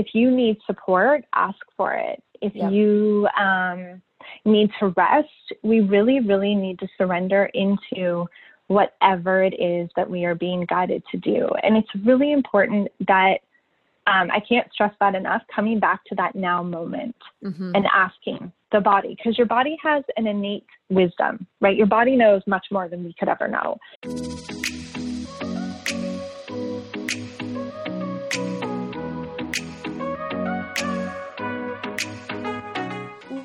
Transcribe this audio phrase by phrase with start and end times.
[0.00, 2.22] if you need support, ask for it.
[2.40, 2.72] If Yep.
[2.72, 4.00] you um,
[4.44, 5.28] need to rest,
[5.62, 8.26] we really, really need to surrender into
[8.68, 11.48] whatever it is that we are being guided to do.
[11.62, 13.38] And it's really important that
[14.06, 17.72] um, I can't stress that enough, coming back to that now moment Mhm.
[17.76, 21.76] and asking the body, because your body has an innate wisdom, right?
[21.76, 23.76] Your body knows much more than we could ever know.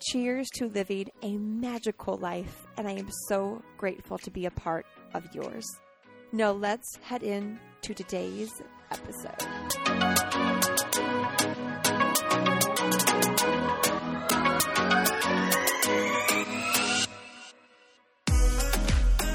[0.00, 4.86] Cheers to living a magical life, and I am so grateful to be a part
[5.12, 5.66] of yours.
[6.30, 8.48] Now, let's head in to today's
[8.92, 9.42] episode.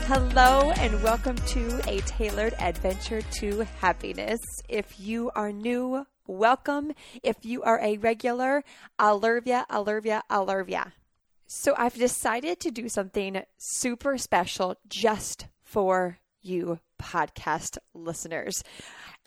[0.07, 4.39] Hello, and welcome to a tailored adventure to happiness.
[4.69, 6.93] If you are new, welcome.
[7.21, 8.63] If you are a regular,
[8.99, 10.85] I'll love ya.
[11.45, 18.63] So, I've decided to do something super special just for you, podcast listeners.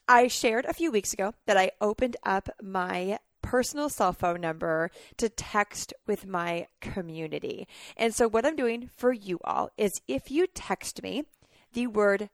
[0.09, 4.91] I shared a few weeks ago that I opened up my personal cell phone number
[5.19, 7.69] to text with my community.
[7.97, 11.25] And so, what I'm doing for you all is if you text me
[11.73, 12.29] the word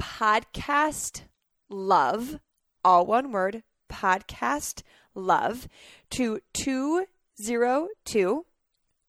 [0.00, 1.22] podcast
[1.68, 2.40] love,
[2.84, 4.82] all one word, podcast
[5.14, 5.68] love,
[6.10, 8.44] to 202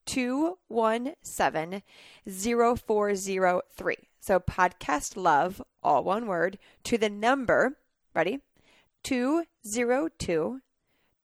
[0.06, 1.84] 217
[2.28, 3.96] 0403.
[4.20, 7.78] So, podcast love, all one word, to the number,
[8.14, 8.42] ready?
[9.04, 10.62] 202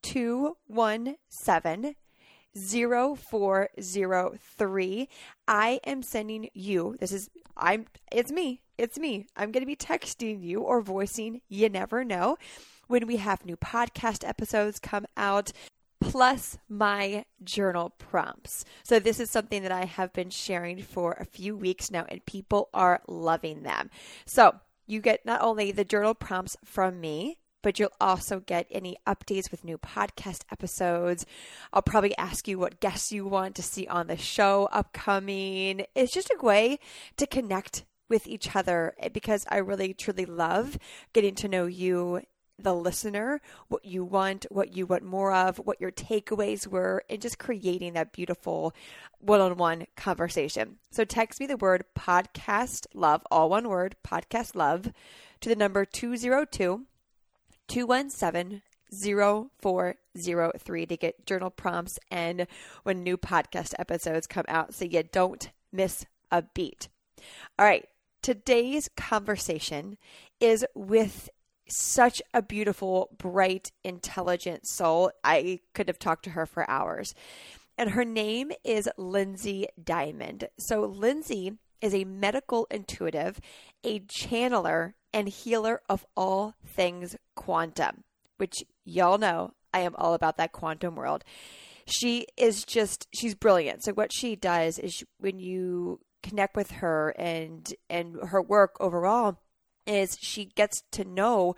[0.02, 1.96] 217
[2.56, 5.10] 0403.
[5.48, 9.28] I am sending you, this is, I'm, it's me, it's me.
[9.36, 12.38] I'm going to be texting you or voicing, you never know,
[12.88, 15.52] when we have new podcast episodes come out
[16.00, 18.66] plus my journal prompts.
[18.84, 22.26] So, this is something that I have been sharing for a few weeks now, and
[22.26, 23.90] people are loving them.
[24.26, 24.56] So,
[24.86, 29.52] you get not only the journal prompts from me, but you'll also get any updates
[29.52, 31.26] with new podcast episodes.
[31.74, 35.86] I'll probably ask you what guests you want to see on the show upcoming.
[35.96, 36.80] It's just a way
[37.18, 40.78] to connect with each other eh, because I really truly love
[41.12, 42.22] getting to know you
[42.60, 47.22] the listener, what you want, what you want more of, what your takeaways were, and
[47.22, 48.74] just creating that beautiful
[49.20, 50.78] one on one conversation.
[50.92, 54.92] So text me the word podcast love, all one word, podcast love,
[55.42, 56.86] to the number 202
[57.68, 62.48] 217 0403 to get journal prompts and
[62.84, 66.88] when new podcast episodes come out so you don't miss a beat.
[67.60, 67.86] All right,
[68.22, 69.98] today's conversation
[70.40, 71.30] is with
[71.70, 75.12] such a beautiful, bright, intelligent soul.
[75.24, 77.14] I could have talked to her for hours.
[77.78, 80.48] And her name is Lyndsay Diamond.
[80.58, 83.40] So, Lyndsay is a medical intuitive,
[83.84, 88.04] a channeler, and healer of all things quantum,
[88.38, 91.24] which y'all know I am all about that quantum world.
[91.86, 93.84] She is just, she's brilliant.
[93.84, 99.38] So, what she does is when you connect with her and and her work overall
[99.88, 101.56] is she gets to know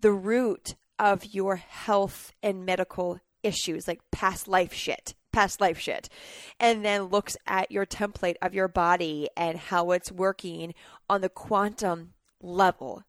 [0.00, 6.08] the root of your health and medical issues like past life shit past life shit
[6.58, 10.74] and then looks at your template of your body and how it's working
[11.08, 13.04] on the quantum level.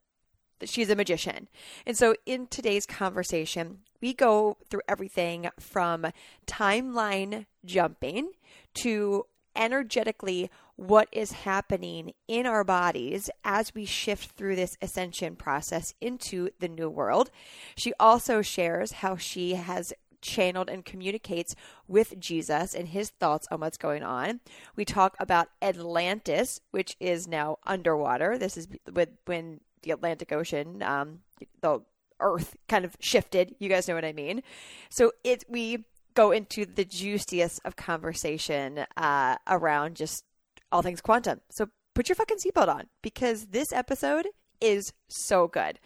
[0.64, 1.48] She's a magician.
[1.86, 6.08] And so in today's conversation we go through everything from
[6.46, 8.32] timeline jumping
[8.76, 9.26] to
[9.56, 10.50] energetically
[10.80, 16.70] what is happening in our bodies as we shift through this ascension process into the
[16.70, 17.30] new world.
[17.76, 19.92] She also shares how she has
[20.22, 21.54] channeled and communicates
[21.90, 24.40] with Jesus and his thoughts on what's going on.
[24.78, 28.38] We talk about Atlantis, which is now underwater.
[28.38, 31.20] This is with when the Atlantic Ocean, um,
[31.60, 31.82] the
[32.22, 33.54] Earth kind of shifted.
[33.60, 34.44] You guys know what I mean.
[34.90, 35.84] So it we
[36.14, 40.24] go into the juiciest of conversation uh, around just
[40.72, 41.42] all things quantum.
[41.50, 44.28] So put your fucking seatbelt on because this episode
[44.62, 45.80] is so good.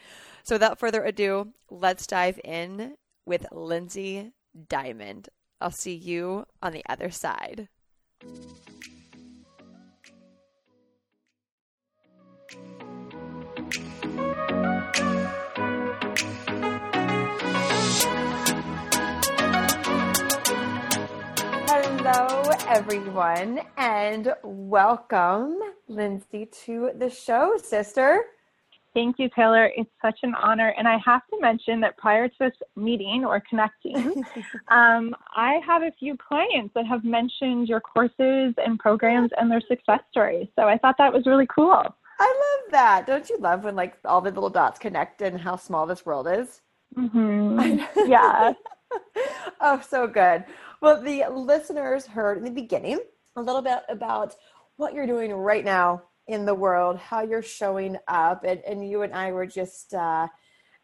[0.43, 2.95] So without further ado, let's dive in
[3.25, 4.31] with Lyndsay
[4.69, 5.29] Diamond.
[5.61, 7.69] I'll see you on the other side.
[22.75, 28.23] Everyone, and welcome, Lyndsay, to the show, sister.
[28.95, 29.71] Thank you, Taylor.
[29.77, 30.73] It's such an honor.
[30.75, 34.25] And I have to mention that prior to this meeting or connecting,
[34.69, 39.61] um, I have a few clients that have mentioned your courses and programs and their
[39.61, 40.47] success stories.
[40.55, 41.83] So I thought that was really cool.
[42.19, 43.05] I love that.
[43.05, 46.27] Don't you love when like all the little dots connect and how small this world
[46.27, 46.61] is?
[46.97, 48.07] Mm-hmm.
[48.09, 48.53] Yeah.
[49.61, 50.43] oh, so good.
[50.83, 52.99] Well, the listeners heard in the beginning
[53.37, 54.35] a little bit about
[54.75, 59.03] what you're doing right now in the world, how you're showing up, and, and you
[59.03, 60.27] and I were just uh,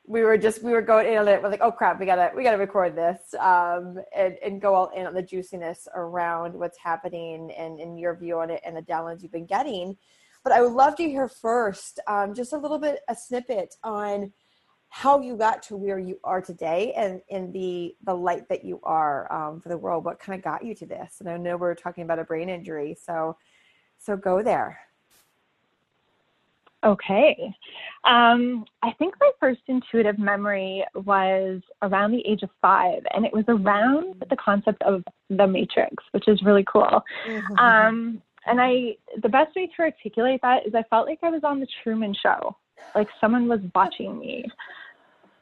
[0.08, 1.44] we were just we were going in on it.
[1.44, 4.90] We're like, oh crap, we gotta we gotta record this um, and and go all
[4.96, 8.82] in on the juiciness around what's happening and and your view on it and the
[8.82, 9.98] downloads you've been getting.
[10.46, 14.32] But I would love to hear first um, just a little bit a snippet on
[14.90, 18.80] how you got to where you are today and in the the light that you
[18.84, 20.04] are um, for the world.
[20.04, 21.18] What kind of got you to this?
[21.20, 23.38] And I know we're talking about a brain injury, so
[23.98, 24.80] so go there.
[26.84, 27.54] Okay.
[28.06, 33.34] Um, I think my first intuitive memory was around the age of five, and it
[33.34, 37.04] was around the concept of the Matrix, which is really cool.
[37.28, 37.58] Mm-hmm.
[37.58, 41.44] Um, and I, the best way to articulate that is I felt like I was
[41.44, 42.56] on the Truman Show,
[42.96, 44.46] like someone was watching me.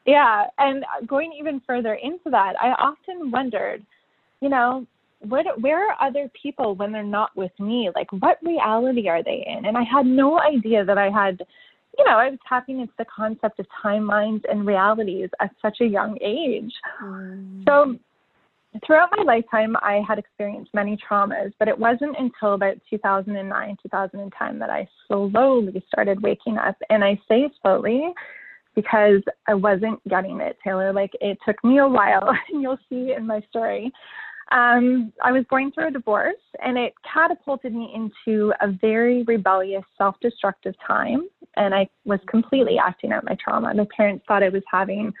[0.06, 3.84] Yeah, and going even further into that, I often wondered,
[4.40, 4.86] you know,
[5.20, 9.44] what where are other people when they're not with me like what reality are they
[9.46, 11.40] in and i had no idea that i had
[11.98, 15.84] you know i was tapping into the concept of timelines and realities at such a
[15.84, 17.64] young age mm.
[17.66, 17.96] so
[18.86, 24.58] throughout my lifetime i had experienced many traumas but it wasn't until about 2009 2010
[24.58, 28.12] that i slowly started waking up and i say slowly
[28.74, 33.14] because i wasn't getting it taylor like it took me a while and you'll see
[33.16, 33.92] in my story
[34.50, 36.34] um, I was going through a divorce,
[36.64, 41.28] and it catapulted me into a very rebellious, self destructive time.
[41.56, 43.74] And I was completely acting out my trauma.
[43.74, 45.12] My parents thought I was having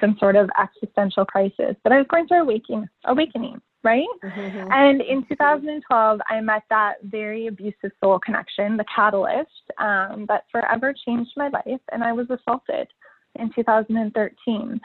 [0.00, 4.06] some sort of existential crisis, but I was going through awakening, awakening right?
[4.24, 4.72] Mm-hmm.
[4.72, 10.92] And in 2012, I met that very abusive soul connection, the catalyst um, that forever
[11.06, 12.88] changed my life, and I was assaulted
[13.36, 14.80] in 2013.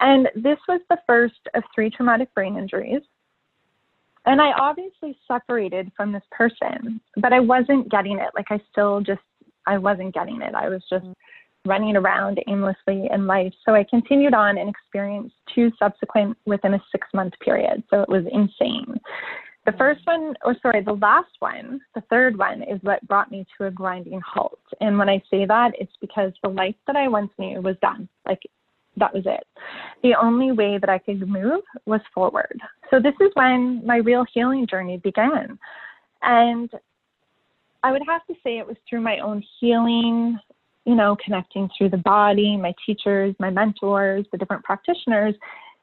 [0.00, 3.02] And this was the first of three traumatic brain injuries.
[4.24, 8.30] And I obviously separated from this person, but I wasn't getting it.
[8.34, 9.20] Like I still just,
[9.66, 10.54] I wasn't getting it.
[10.54, 11.06] I was just
[11.64, 13.52] running around aimlessly in life.
[13.64, 17.82] So I continued on and experienced two subsequent within a six month period.
[17.90, 19.00] So it was insane.
[19.64, 23.46] The first one, or sorry, the last one, the third one is what brought me
[23.56, 24.58] to a grinding halt.
[24.80, 28.08] And when I say that, it's because the life that I once knew was done.
[28.26, 28.42] Like
[28.96, 29.46] that was it.
[30.02, 32.60] The only way that I could move was forward.
[32.90, 35.56] So this is when my real healing journey began.
[36.22, 36.68] And
[37.84, 40.38] I would have to say it was through my own healing,
[40.84, 45.34] you know, connecting through the body, my teachers, my mentors, the different practitioners,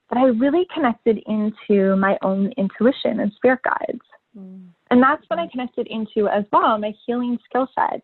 [0.10, 4.01] that I really connected into my own intuition and spirit guides.
[4.38, 4.68] Mm.
[4.91, 8.01] And that's what I connected into as well, my healing skill set.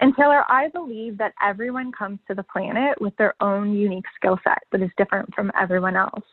[0.00, 4.38] And Taylor, I believe that everyone comes to the planet with their own unique skill
[4.44, 6.24] set that is different from everyone else.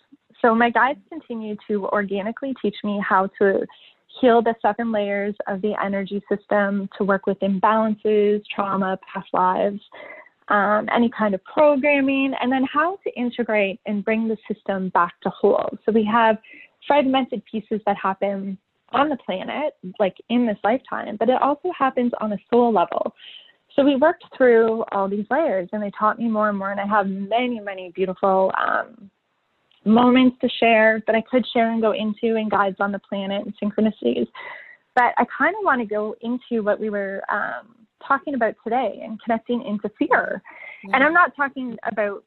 [0.41, 3.65] So my guides continue to organically teach me how to
[4.20, 9.80] heal the seven layers of the energy system, to work with imbalances, trauma, past lives,
[10.50, 15.13] um, any kind of programming, and then how to integrate and bring the system back
[15.22, 15.70] to whole.
[15.86, 16.38] So we have
[16.88, 18.58] fragmented pieces that happen
[18.89, 23.13] on the planet, like in this lifetime, but it also happens on a soul level.
[23.75, 26.72] So we worked through all these layers and they taught me more and more.
[26.72, 29.10] And I have many, many beautiful um,
[29.85, 33.45] moments to share that I could share and go into and guides on the planet
[33.45, 34.27] and synchronicities.
[34.95, 39.01] But I kind of want to go into what we were um, talking about today
[39.03, 40.41] and connecting into fear.
[40.93, 42.23] And I'm not talking about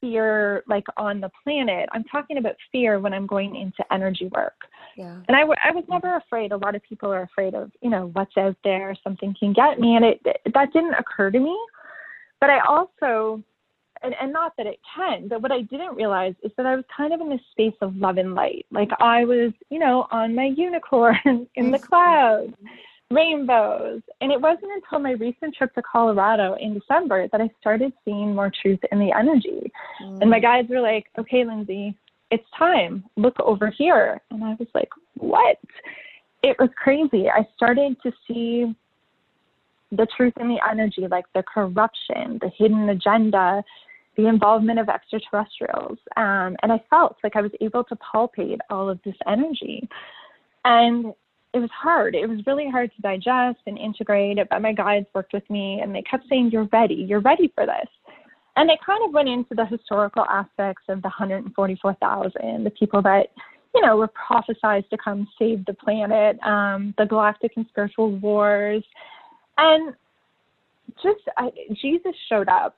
[0.00, 1.88] fear like on the planet.
[1.92, 4.54] I'm talking about fear when I'm going into energy work.
[4.96, 5.16] Yeah.
[5.28, 6.52] And I, w- I was never afraid.
[6.52, 9.80] A lot of people are afraid of, you know, what's out there, something can get
[9.80, 9.96] me.
[9.96, 11.58] And it, that didn't occur to me.
[12.40, 13.42] But I also,
[14.04, 16.84] and, and not that it can, but what I didn't realize is that I was
[16.94, 18.66] kind of in this space of love and light.
[18.70, 22.54] Like I was, you know, on my unicorn in the clouds
[23.10, 24.02] rainbows.
[24.20, 28.34] And it wasn't until my recent trip to Colorado in December that I started seeing
[28.34, 29.70] more truth in the energy.
[30.02, 30.22] Mm.
[30.22, 31.94] And my guides were like, okay, Lyndsay,
[32.30, 33.04] it's time.
[33.16, 34.20] Look over here.
[34.30, 35.58] And I was like, what?
[36.42, 37.28] It was crazy.
[37.28, 38.74] I started to see
[39.92, 43.62] the truth in the energy, like the corruption, the hidden agenda,
[44.16, 45.98] the involvement of extraterrestrials.
[46.16, 49.88] Um, and I felt like I was able to palpate all of this energy.
[50.64, 51.14] And
[51.52, 52.14] it was hard.
[52.14, 55.94] It was really hard to digest and integrate but my guides worked with me and
[55.94, 57.88] they kept saying, You're ready, you're ready for this.
[58.56, 63.28] And it kind of went into the historical aspects of the 144,000, the people that,
[63.74, 68.84] you know, were prophesized to come save the planet, um, the galactic and spiritual wars.
[69.58, 69.94] And
[71.02, 72.76] just I, Jesus showed up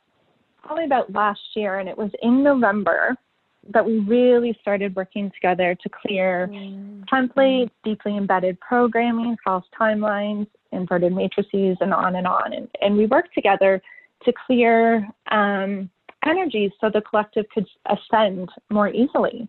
[0.66, 3.16] probably about last year, and it was in November
[3.72, 7.04] that we really started working together to clear mm.
[7.06, 12.52] templates, deeply embedded programming, false timelines, inverted matrices, and on and on.
[12.52, 13.82] And, and we worked together
[14.24, 15.90] to clear um,
[16.26, 19.48] energies so the collective could ascend more easily.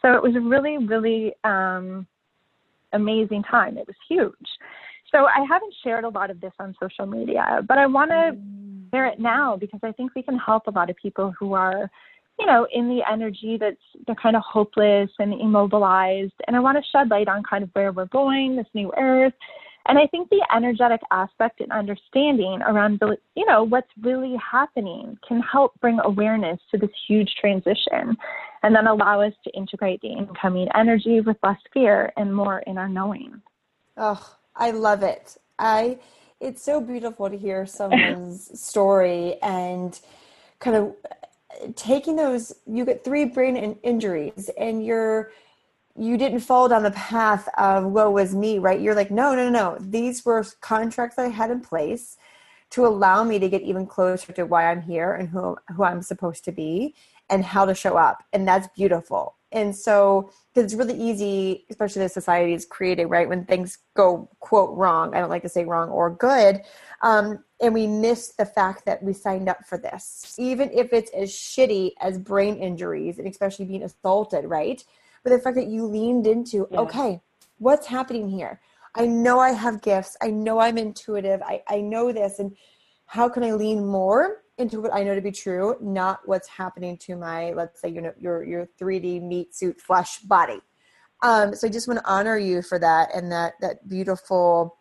[0.00, 2.06] So it was a really, really um,
[2.92, 3.76] amazing time.
[3.76, 4.32] It was huge.
[5.12, 8.32] So I haven't shared a lot of this on social media, but I want to
[8.32, 8.59] mm.
[8.90, 11.90] Share it now because I think we can help a lot of people who are
[12.40, 16.32] you know, in the energy that's they're kind of hopeless and immobilized.
[16.46, 19.34] And I want to shed light on kind of where we're going, this new earth.
[19.86, 25.18] And I think the energetic aspect and understanding around the, you know, what's really happening
[25.26, 28.16] can help bring awareness to this huge transition
[28.62, 32.78] and then allow us to integrate the incoming energy with less fear and more in
[32.78, 33.40] our knowing.
[33.98, 35.36] Oh, I love it.
[35.58, 35.98] I
[36.40, 40.00] it's so beautiful to hear someone's story and
[40.58, 40.94] kind of
[41.76, 45.32] taking those you get three brain in- injuries and you're
[45.96, 48.80] you didn't fall down the path of woe was me right?
[48.80, 49.78] You're like no no no no.
[49.80, 52.16] these were contracts i had in place
[52.70, 56.02] to allow me to get even closer to why i'm here and who who i'm
[56.02, 56.94] supposed to be
[57.30, 58.24] and how to show up.
[58.32, 63.28] And that's beautiful and so because it's really easy especially the society is created, right
[63.28, 66.62] when things go quote wrong i don't like to say wrong or good
[67.02, 71.10] um, and we miss the fact that we signed up for this, even if it's
[71.12, 74.82] as shitty as brain injuries and especially being assaulted, right?
[75.22, 76.80] But the fact that you leaned into, yeah.
[76.80, 77.20] okay,
[77.58, 78.60] what's happening here?
[78.94, 80.16] I know I have gifts.
[80.20, 81.42] I know I'm intuitive.
[81.42, 82.38] I, I know this.
[82.38, 82.56] And
[83.06, 86.96] how can I lean more into what I know to be true, not what's happening
[86.98, 90.60] to my, let's say, you know, your your 3D meat suit flesh body.
[91.22, 94.78] Um, so I just want to honor you for that and that that beautiful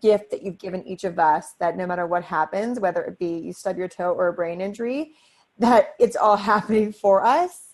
[0.00, 3.38] gift that you've given each of us that no matter what happens, whether it be
[3.38, 5.12] you stub your toe or a brain injury,
[5.58, 7.72] that it's all happening for us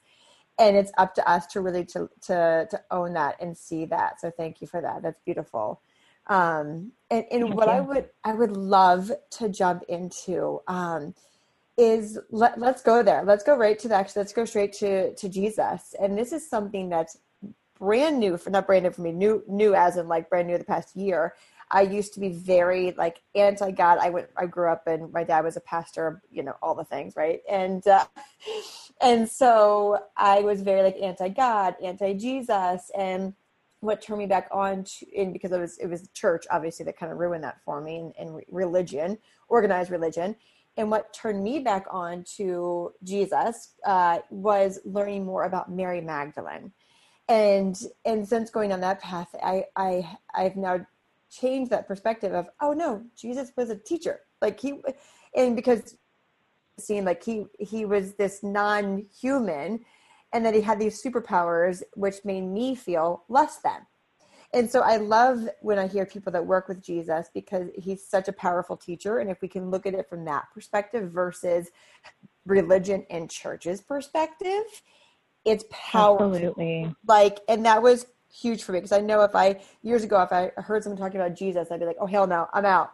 [0.59, 4.21] and it's up to us to really to to to own that and see that.
[4.21, 5.03] So thank you for that.
[5.03, 5.81] That's beautiful.
[6.27, 7.75] Um, and, and what you.
[7.75, 11.15] I would I would love to jump into um,
[11.79, 13.23] is let, let's go there.
[13.25, 15.95] Let's go right to the actually let's go straight to to Jesus.
[16.01, 17.19] And this is something that's
[17.79, 20.59] brand new for not brand new for me, new new as in like brand new
[20.59, 21.35] the past year.
[21.71, 23.99] I used to be very like anti God.
[23.99, 26.85] I went, I grew up and my dad was a pastor, you know, all the
[26.85, 27.41] things, right?
[27.49, 28.07] And, uh,
[29.01, 32.91] and so I was very like anti God, anti Jesus.
[32.97, 33.35] And
[33.81, 36.99] what turned me back on to, in because it was, it was church, obviously, that
[36.99, 39.19] kind of ruined that for me and, and religion,
[39.49, 40.37] organized religion.
[40.79, 46.73] And what turned me back on to Jesus uh, was learning more about Mary Magdalene.
[47.29, 50.87] And and since going on that path i i i've now
[51.31, 54.21] changed that perspective of oh no jesus was a teacher.
[54.41, 54.81] Like he
[55.35, 55.97] and because
[56.79, 59.81] seeing like he he was this non-human
[60.33, 63.87] and that he had these superpowers which made me feel less than
[64.53, 68.29] and so i love when i hear people that work with jesus because he's such
[68.29, 71.69] a powerful teacher and if we can look at it from that perspective versus
[72.47, 74.63] religion and church's perspective
[75.45, 76.95] it's powerful Absolutely.
[77.07, 80.33] like and that was huge for me because I know if I years ago if
[80.33, 82.93] I heard someone talking about Jesus, I'd be like, oh hell no, I'm out.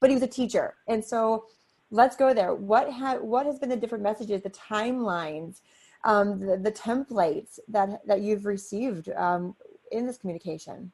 [0.00, 1.46] But he was a teacher, and so
[1.90, 2.54] let's go there.
[2.54, 5.62] What ha- what has been the different messages, the timelines,
[6.04, 9.56] um, the, the templates that that you've received um,
[9.90, 10.92] in this communication?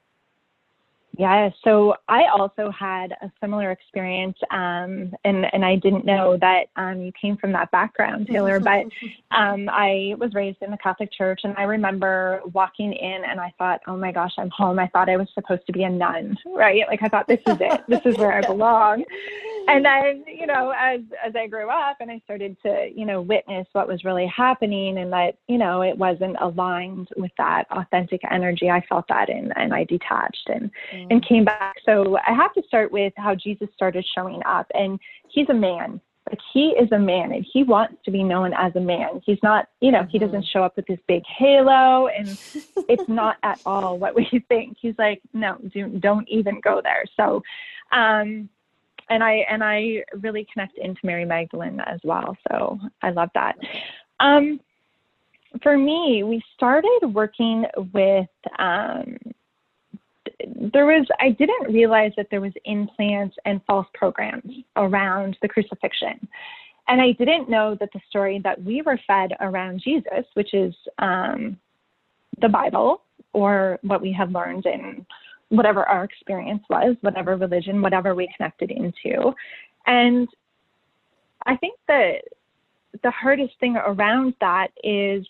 [1.19, 6.69] Yeah, so I also had a similar experience, um, and and I didn't know that
[6.77, 8.59] um, you came from that background, Taylor.
[8.59, 8.87] but
[9.31, 13.53] um, I was raised in the Catholic Church, and I remember walking in, and I
[13.59, 16.39] thought, "Oh my gosh, I'm home." I thought I was supposed to be a nun,
[16.47, 16.85] right?
[16.89, 17.83] Like I thought, "This is it.
[17.89, 19.05] this is where I belong."
[19.69, 23.21] And then, you know, as as I grew up, and I started to, you know,
[23.21, 28.23] witness what was really happening, and that, you know, it wasn't aligned with that authentic
[28.31, 28.71] energy.
[28.71, 30.71] I felt that, and and I detached, and.
[30.95, 31.77] Mm and came back.
[31.85, 34.67] So I have to start with how Jesus started showing up.
[34.75, 36.01] And he's a man.
[36.29, 39.21] Like he is a man and he wants to be known as a man.
[39.27, 42.29] He's not, you know, he doesn't show up with this big halo and
[42.89, 44.77] it's not at all what we think.
[44.81, 47.05] He's like, no, do, don't even go there.
[47.17, 47.43] So,
[47.91, 48.49] um,
[49.11, 52.37] and I and I really connect into Mary Magdalene as well.
[52.49, 53.57] So I love that.
[54.21, 54.61] Um,
[55.63, 58.29] for me, we started working with
[58.59, 59.19] um,
[60.73, 66.29] there was I didn't realize that there was implants and false programs around the crucifixion.
[66.89, 70.75] And I didn't know that the story that we were fed around Jesus, which is
[70.99, 71.57] um,
[72.41, 75.07] the Bible or what we have learned in
[75.49, 79.33] whatever our experience was, whatever religion, whatever we connected into.
[79.87, 80.29] And
[81.47, 82.23] I think that
[83.03, 85.27] the hardest thing around that is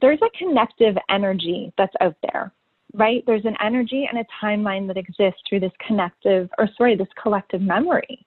[0.00, 2.52] there's a connective energy that's out there
[2.94, 3.22] right?
[3.26, 7.60] There's an energy and a timeline that exists through this connective, or sorry, this collective
[7.60, 8.26] memory.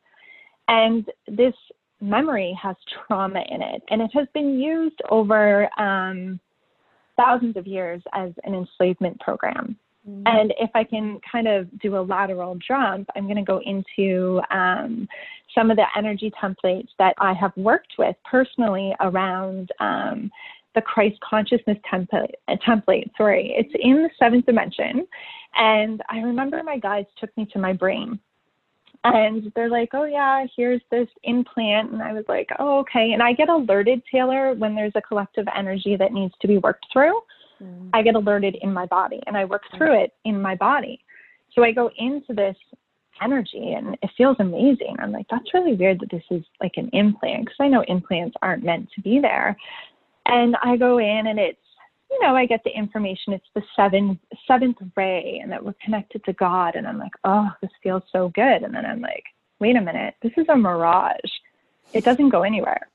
[0.67, 1.55] And this
[1.99, 2.75] memory has
[3.07, 6.39] trauma in it, and it has been used over um,
[7.17, 9.77] thousands of years as an enslavement program.
[10.07, 10.23] Mm-hmm.
[10.25, 14.41] And if I can kind of do a lateral jump, I'm going to go into
[14.49, 15.07] um,
[15.53, 20.31] some of the energy templates that I have worked with personally around um,
[20.75, 23.09] the Christ consciousness template, uh, template.
[23.17, 25.07] Sorry, it's in the seventh dimension.
[25.55, 28.19] And I remember my guides took me to my brain.
[29.03, 31.91] And they're like, oh, yeah, here's this implant.
[31.91, 33.11] And I was like, oh, okay.
[33.13, 36.85] And I get alerted, Taylor, when there's a collective energy that needs to be worked
[36.93, 37.19] through.
[37.61, 37.89] Mm.
[37.93, 41.03] I get alerted in my body and I work through it in my body.
[41.53, 42.55] So I go into this
[43.21, 44.95] energy and it feels amazing.
[44.99, 48.35] I'm like, that's really weird that this is like an implant because I know implants
[48.41, 49.55] aren't meant to be there.
[50.25, 51.57] And I go in and it's,
[52.09, 53.33] you know, I get the information.
[53.33, 56.75] It's the seven, seventh ray and that we're connected to God.
[56.75, 58.63] And I'm like, oh, this feels so good.
[58.63, 59.23] And then I'm like,
[59.59, 61.19] wait a minute, this is a mirage.
[61.93, 62.89] It doesn't go anywhere.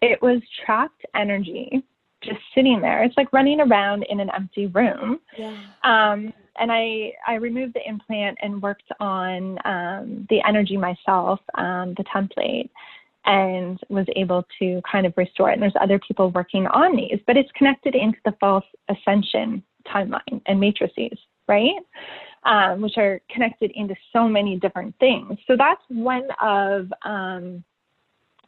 [0.00, 1.82] It was trapped energy
[2.22, 3.04] just sitting there.
[3.04, 5.20] It's like running around in an empty room.
[5.36, 5.56] Yeah.
[5.84, 11.94] Um, and I, I removed the implant and worked on um, the energy myself, um,
[11.96, 12.70] the template
[13.28, 15.52] and was able to kind of restore it.
[15.52, 20.40] And there's other people working on these, but it's connected into the false ascension timeline
[20.46, 21.76] and matrices, right?
[22.44, 25.38] Um, which are connected into so many different things.
[25.46, 27.62] So that's one of um,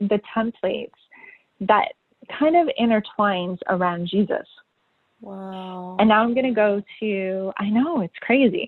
[0.00, 0.90] the templates
[1.60, 1.88] that
[2.38, 4.46] kind of intertwines around Jesus.
[5.20, 5.96] Wow.
[5.98, 8.66] And now I'm going to go to, I know, it's crazy.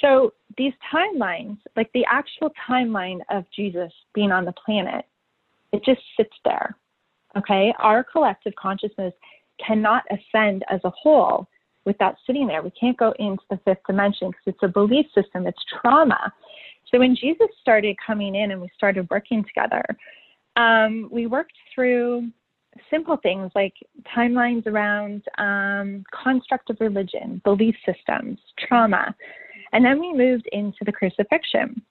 [0.00, 5.04] So these timelines, like the actual timeline of Jesus being on the planet,
[5.72, 6.76] it just sits there.
[7.36, 7.74] Okay.
[7.78, 9.12] Our collective consciousness
[9.64, 11.48] cannot ascend as a whole
[11.84, 12.62] without sitting there.
[12.62, 16.32] We can't go into the fifth dimension because it's a belief system, it's trauma.
[16.90, 19.84] So when Jesus started coming in and we started working together,
[20.56, 22.30] um, we worked through
[22.90, 23.74] simple things like
[24.16, 29.14] timelines around um, construct of religion, belief systems, trauma.
[29.72, 31.82] And then we moved into the crucifixion.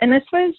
[0.00, 0.54] And this was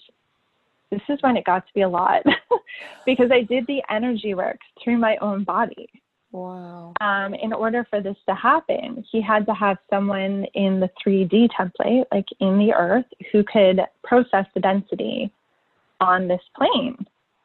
[0.92, 2.24] this is when it got to be a lot
[3.06, 5.90] because I did the energy work through my own body.
[6.32, 6.94] Wow.
[7.02, 11.50] Um, in order for this to happen, he had to have someone in the 3D
[11.60, 15.32] template, like in the earth, who could process the density
[16.00, 16.96] on this plane,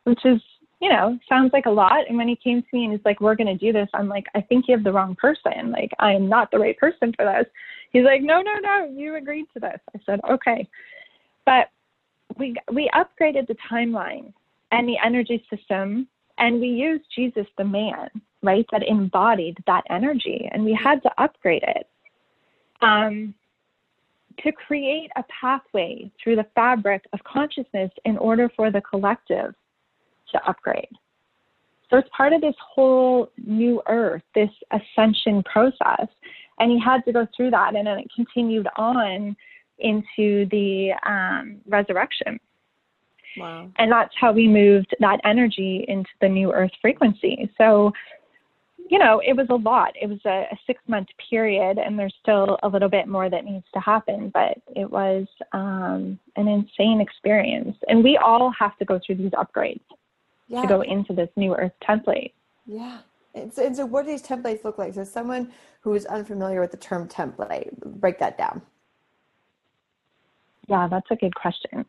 [0.04, 0.40] which is,
[0.80, 2.06] you know, sounds like a lot.
[2.08, 4.08] And when he came to me and he's like, we're going to do this, I'm
[4.08, 5.70] like, I think you have the wrong person.
[5.70, 7.50] Like, I am not the right person for this.
[7.90, 9.80] He's like, no, no, no, you agreed to this.
[9.94, 10.68] I said, okay.
[11.46, 11.68] But
[12.36, 14.32] we we upgraded the timeline
[14.70, 18.08] and the energy system and we used Jesus the man,
[18.42, 21.88] right, that embodied that energy and we had to upgrade it.
[22.82, 23.34] Um,
[24.42, 29.54] to create a pathway through the fabric of consciousness in order for the collective
[30.32, 30.88] to upgrade.
[31.90, 36.08] So it's part of this whole new earth, this ascension process.
[36.58, 39.36] And he had to go through that, and then it continued on
[39.78, 42.38] into the um, resurrection.
[43.36, 43.70] Wow.
[43.78, 47.50] And that's how we moved that energy into the new earth frequency.
[47.58, 47.92] So
[48.90, 49.92] you know, it was a lot.
[50.00, 53.44] It was a, a six month period, and there's still a little bit more that
[53.44, 57.76] needs to happen, but it was um, an insane experience.
[57.88, 59.80] And we all have to go through these upgrades
[60.48, 60.62] yeah.
[60.62, 62.32] to go into this new Earth template.
[62.66, 62.98] Yeah.
[63.34, 64.94] And so, and so, what do these templates look like?
[64.94, 68.62] So, someone who is unfamiliar with the term template, break that down.
[70.68, 71.84] Yeah, that's a good question.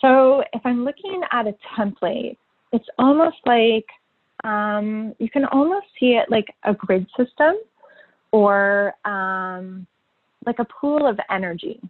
[0.00, 2.36] So, if I'm looking at a template,
[2.72, 3.86] it's almost like
[4.42, 7.54] um, you can almost see it like a grid system
[8.32, 9.86] or um,
[10.44, 11.80] like a pool of energy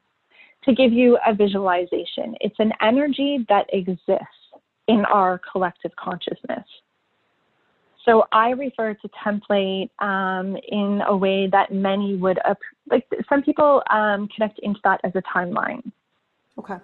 [0.65, 2.35] to give you a visualization.
[2.41, 4.27] It's an energy that exists
[4.89, 6.65] in our collective consciousness.
[8.05, 12.39] So I refer to template um, in a way that many would,
[12.91, 15.83] like some people um, connect into that as a timeline.
[16.59, 16.77] Okay.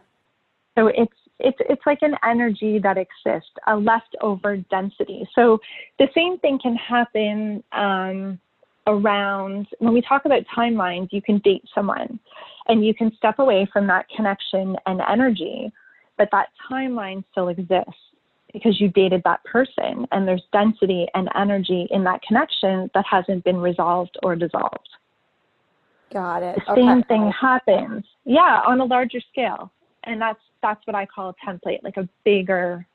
[0.77, 5.29] So it's it's it's like an energy that exists, a leftover density.
[5.35, 5.59] So
[5.99, 8.39] the same thing can happen um,
[8.87, 11.09] around when we talk about timelines.
[11.13, 12.19] You can date someone,
[12.69, 15.73] and you can step away from that connection and energy,
[16.17, 18.10] but that timeline still exists
[18.53, 23.45] because you dated that person, and there's density and energy in that connection that hasn't
[23.45, 24.89] been resolved or dissolved.
[26.13, 26.61] Got it.
[26.67, 29.71] The same thing happens, yeah, on a larger scale,
[30.05, 32.87] and that's that's what I call a template, like a bigger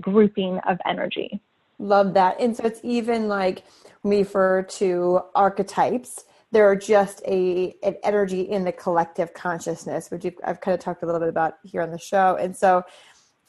[0.00, 1.40] grouping of energy.
[1.78, 2.40] Love that.
[2.40, 3.64] And so it's even like
[4.02, 6.24] we refer to archetypes.
[6.52, 11.06] They're just a an energy in the collective consciousness, which I've kind of talked a
[11.06, 12.36] little bit about here on the show.
[12.40, 12.82] And so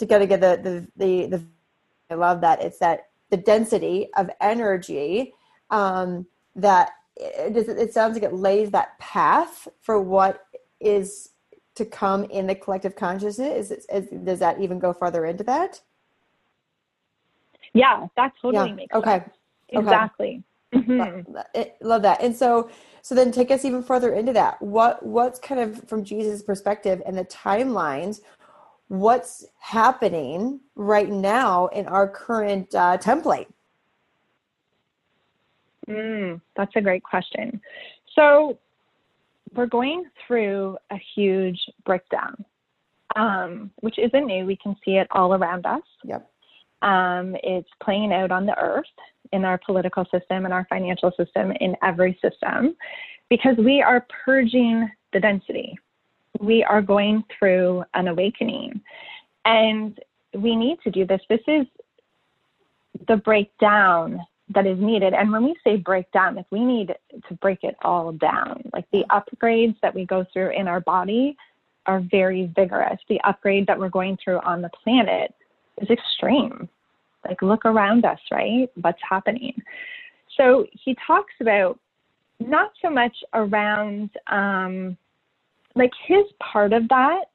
[0.01, 1.43] to kind of get the the the, the
[2.09, 5.33] I love that it's that the density of energy
[5.69, 10.45] um, that it, it sounds like it lays that path for what
[10.79, 11.29] is
[11.75, 13.71] to come in the collective consciousness?
[13.71, 15.79] Is, is, does that even go further into that?
[17.73, 18.75] Yeah, that totally yeah.
[18.75, 19.19] makes okay.
[19.19, 19.29] sense.
[19.69, 20.43] Exactly.
[20.75, 20.83] Okay.
[20.83, 21.33] Mm-hmm.
[21.33, 22.21] Love, love that.
[22.21, 22.69] And so,
[23.01, 24.61] so then take us even further into that.
[24.61, 28.21] What, what's kind of from Jesus' perspective and the timelines,
[28.91, 33.47] what's happening right now in our current uh, template?
[35.87, 37.61] Mm, that's a great question.
[38.13, 38.57] So
[39.55, 42.43] we're going through a huge breakdown,
[43.15, 44.45] um, which isn't new.
[44.45, 45.83] We can see it all around us.
[46.03, 46.29] Yep.
[46.81, 48.83] Um, it's playing out on the earth,
[49.31, 52.75] in our political system, in our financial system, in every system,
[53.29, 55.79] because we are purging the density.
[56.41, 58.81] We are going through an awakening.
[59.45, 59.99] And
[60.33, 61.21] we need to do this.
[61.29, 61.65] This is
[63.07, 64.19] the breakdown
[64.53, 65.13] that is needed.
[65.13, 66.93] And when we say breakdown, like we need
[67.27, 68.69] to break it all down.
[68.73, 71.37] Like the upgrades that we go through in our body
[71.85, 72.99] are very vigorous.
[73.07, 75.33] The upgrade that we're going through on the planet
[75.81, 76.67] is extreme.
[77.27, 78.69] Like look around us, right?
[78.81, 79.53] What's happening?
[80.37, 81.79] So he talks about
[82.39, 84.97] not so much around um,
[85.75, 87.25] like his part of that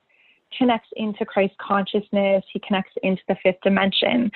[0.56, 2.44] connects into Christ consciousness.
[2.52, 4.30] He connects into the fifth dimension.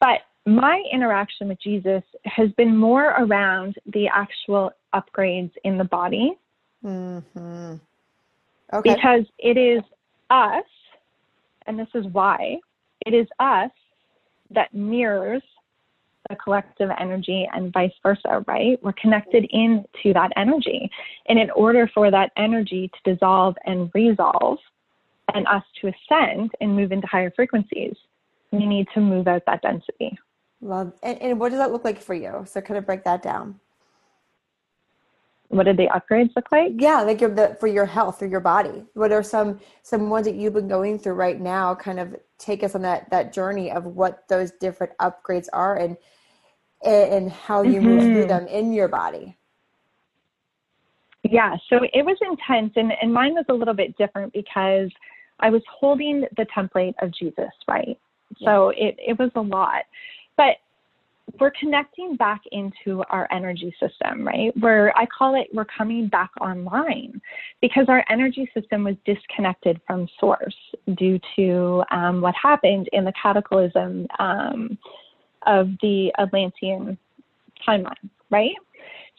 [0.00, 6.38] But my interaction with Jesus has been more around the actual upgrades in the body.
[6.84, 7.74] Mm-hmm.
[8.72, 8.94] Okay.
[8.94, 9.82] Because it is
[10.30, 10.64] us,
[11.66, 12.58] and this is why,
[13.04, 13.70] it is us
[14.50, 15.42] that mirrors
[16.30, 18.82] the collective energy and vice versa, right?
[18.82, 20.90] We're connected into that energy.
[21.28, 24.58] And in order for that energy to dissolve and resolve
[25.34, 27.94] and us to ascend and move into higher frequencies,
[28.52, 30.18] we need to move out that density.
[30.62, 30.92] Love.
[31.02, 32.44] And, and what does that look like for you?
[32.46, 33.60] So kind of break that down.
[35.48, 36.74] What did the upgrades look like?
[36.76, 38.84] Yeah, like your, the, for your health or your body.
[38.94, 41.74] What are some some ones that you've been going through right now?
[41.74, 45.96] Kind of take us on that that journey of what those different upgrades are and
[46.84, 47.88] and how you mm-hmm.
[47.88, 49.36] move through them in your body.
[51.22, 54.90] Yeah, so it was intense, and, and mine was a little bit different because
[55.38, 57.98] I was holding the template of Jesus, right?
[58.42, 59.82] So it, it was a lot.
[60.36, 60.56] But
[61.38, 64.56] we're connecting back into our energy system, right?
[64.58, 67.20] Where I call it we're coming back online
[67.60, 70.56] because our energy system was disconnected from source
[70.96, 74.78] due to um, what happened in the cataclysm um,
[75.46, 76.98] of the Atlantean
[77.66, 78.54] timeline, right?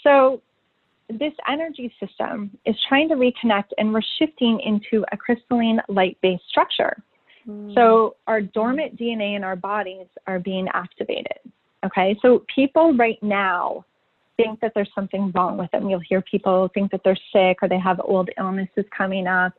[0.03, 0.41] So
[1.09, 6.43] this energy system is trying to reconnect and we're shifting into a crystalline light based
[6.49, 6.95] structure.
[7.47, 7.73] Mm.
[7.75, 11.39] So our dormant DNA in our bodies are being activated.
[11.85, 13.83] Okay, so people right now
[14.37, 15.89] think that there's something wrong with them.
[15.89, 19.53] You'll hear people think that they're sick or they have old illnesses coming up.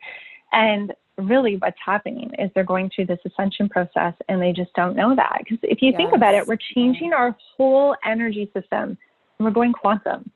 [0.53, 4.97] And really what's happening is they're going through this ascension process and they just don't
[4.97, 5.39] know that.
[5.39, 5.97] Because if you yes.
[5.97, 8.97] think about it, we're changing our whole energy system
[9.39, 10.31] and we're going quantum.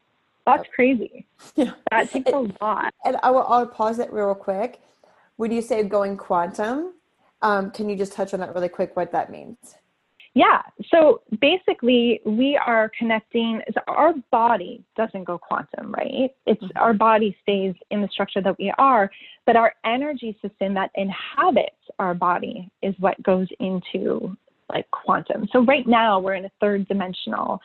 [0.44, 1.26] That's crazy.
[1.54, 1.72] Yeah.
[1.90, 2.94] That takes a lot.
[3.04, 4.80] And I will, I'll pause it real quick.
[5.36, 6.94] When you say going quantum,
[7.42, 9.76] um, can you just touch on that really quick, what that means?
[10.36, 10.60] Yeah.
[10.90, 13.62] So basically, we are connecting.
[13.88, 16.28] Our body doesn't go quantum, right?
[16.44, 16.76] It's mm-hmm.
[16.76, 19.10] our body stays in the structure that we are,
[19.46, 24.36] but our energy system that inhabits our body is what goes into
[24.68, 25.48] like quantum.
[25.52, 27.58] So right now we're in a third dimensional.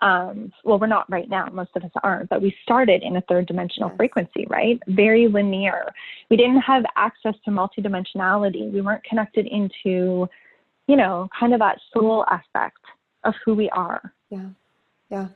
[0.00, 1.48] Um, well, we're not right now.
[1.52, 3.96] Most of us aren't, but we started in a third dimensional yes.
[3.96, 4.78] frequency, right?
[4.86, 5.92] Very linear.
[6.30, 8.70] We didn't have access to multidimensionality.
[8.72, 10.28] We weren't connected into
[10.86, 12.78] you know, kind of that soul aspect
[13.24, 14.12] of who we are.
[14.30, 14.48] Yeah.
[15.10, 15.28] Yeah.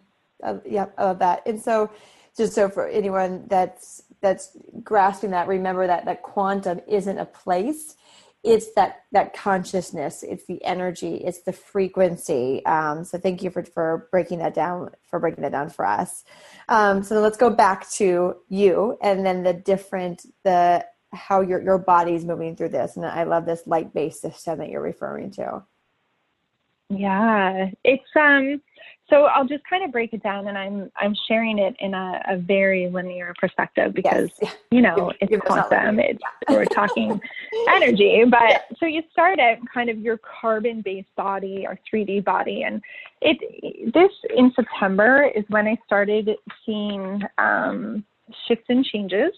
[0.43, 0.87] Uh, yeah.
[0.99, 1.47] I love that.
[1.47, 1.91] And so
[2.37, 7.97] just so for anyone that's, that's grasping that, remember that that quantum isn't a place.
[8.43, 10.23] It's that, that consciousness.
[10.23, 11.17] It's the energy.
[11.17, 12.65] It's the frequency.
[12.65, 16.25] Um, so thank you for, for breaking that down, for breaking that down for us.
[16.69, 21.79] Um, so let's go back to you and then the different, the how your your
[21.79, 22.97] body's moving through this.
[22.97, 25.63] And i love this light based system that you're referring to.
[26.89, 27.71] Yeah.
[27.85, 28.61] It's um
[29.09, 32.23] so i'll just kind of break it down and i'm i'm sharing it in a,
[32.29, 34.57] a very linear perspective because yes.
[34.71, 36.01] you know it's quantum.
[36.01, 36.55] it's yeah.
[36.55, 37.21] we're talking
[37.69, 38.25] energy.
[38.29, 38.59] But yeah.
[38.79, 42.65] so you start at kind of your carbon based body or 3d body.
[42.65, 42.83] And
[43.21, 46.31] it this in september is when i started
[46.65, 48.05] seeing um
[48.47, 49.33] shifts and changes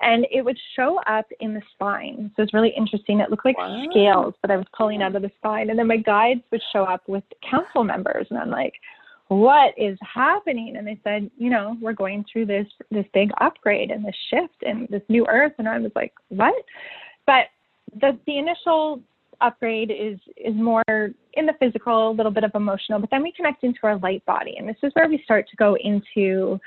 [0.00, 2.30] and it would show up in the spine.
[2.36, 3.20] So it's really interesting.
[3.20, 3.84] It looked like wow.
[3.90, 5.70] scales that I was pulling out of the spine.
[5.70, 8.26] And then my guides would show up with council members.
[8.30, 8.74] And I'm like,
[9.28, 10.76] what is happening?
[10.76, 14.62] And they said, you know, we're going through this this big upgrade and this shift
[14.62, 15.52] and this new earth.
[15.58, 16.54] And I was like, what?
[17.26, 17.46] But
[18.00, 19.00] the the initial
[19.40, 23.32] upgrade is is more in the physical, a little bit of emotional, but then we
[23.32, 24.56] connect into our light body.
[24.58, 26.58] And this is where we start to go into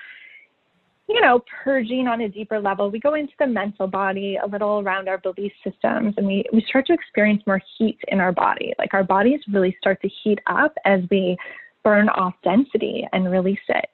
[1.09, 4.79] you know, purging on a deeper level, we go into the mental body, a little
[4.79, 8.73] around our belief systems, and we, we start to experience more heat in our body.
[8.79, 11.37] Like our bodies really start to heat up as we
[11.83, 13.85] burn off density and release it.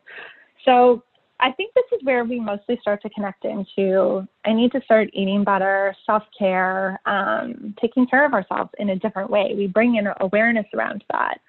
[0.66, 1.04] So
[1.40, 5.10] I think this is where we mostly start to connect into I need to start
[5.14, 9.54] eating better, self care, um, taking care of ourselves in a different way.
[9.56, 11.40] We bring in awareness around that.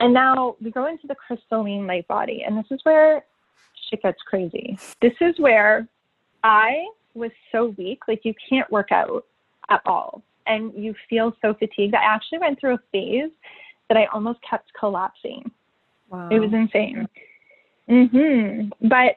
[0.00, 2.42] And now we go into the crystalline light body.
[2.46, 3.24] And this is where
[3.88, 4.78] shit gets crazy.
[5.00, 5.86] This is where
[6.44, 9.24] I was so weak, like you can't work out
[9.68, 10.22] at all.
[10.46, 11.94] And you feel so fatigued.
[11.94, 13.32] I actually went through a phase
[13.88, 15.50] that I almost kept collapsing.
[16.08, 16.28] Wow.
[16.30, 17.08] It was insane.
[17.88, 18.70] Mhm.
[18.82, 19.16] But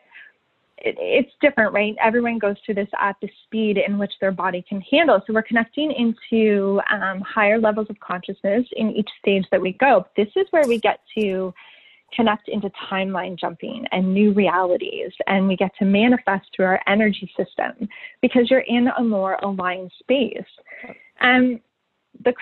[0.79, 1.95] it, it's different, right?
[2.01, 5.21] Everyone goes through this at the speed in which their body can handle.
[5.25, 10.05] So we're connecting into um, higher levels of consciousness in each stage that we go.
[10.15, 11.53] This is where we get to
[12.15, 17.31] connect into timeline jumping and new realities and we get to manifest through our energy
[17.37, 17.87] system
[18.21, 20.43] because you're in a more aligned space.
[21.19, 21.59] And
[22.23, 22.33] the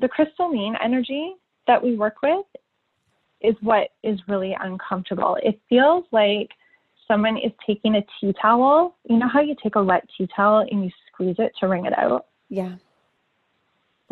[0.00, 1.34] the crystalline energy
[1.66, 2.46] that we work with
[3.40, 5.36] is what is really uncomfortable.
[5.42, 6.50] It feels like
[7.06, 8.96] someone is taking a tea towel.
[9.08, 11.86] You know how you take a wet tea towel and you squeeze it to wring
[11.86, 12.26] it out?
[12.48, 12.76] Yeah.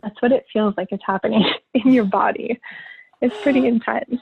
[0.02, 2.60] That's what it feels like is happening in your body
[3.20, 4.20] it's pretty intense.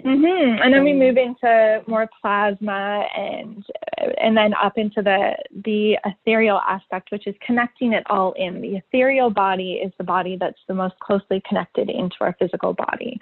[0.00, 0.62] Mm-hmm.
[0.62, 3.64] And then we move into more plasma and
[4.18, 8.62] and then up into the the ethereal aspect, which is connecting it all in.
[8.62, 13.20] The ethereal body is the body that's the most closely connected into our physical body.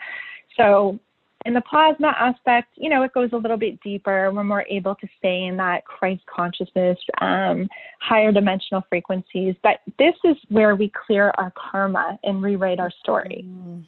[0.57, 1.01] So
[1.45, 4.31] in the plasma aspect, you know, it goes a little bit deeper.
[4.33, 7.69] We're more able to stay in that Christ consciousness, um,
[8.01, 9.55] higher dimensional frequencies.
[9.63, 13.45] But this is where we clear our karma and rewrite our story.
[13.47, 13.85] Mm.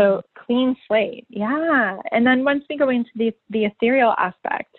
[0.00, 1.26] So clean slate.
[1.28, 1.98] Yeah.
[2.12, 4.76] And then once we go into the, the ethereal aspect,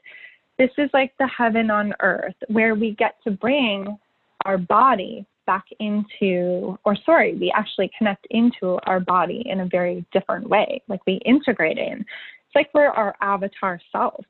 [0.58, 3.98] this is like the heaven on earth where we get to bring
[4.46, 10.06] our body back into, or sorry, we actually connect into our body in a very
[10.14, 10.82] different way.
[10.88, 12.00] Like we integrate in.
[12.02, 14.24] It's like we're our avatar self.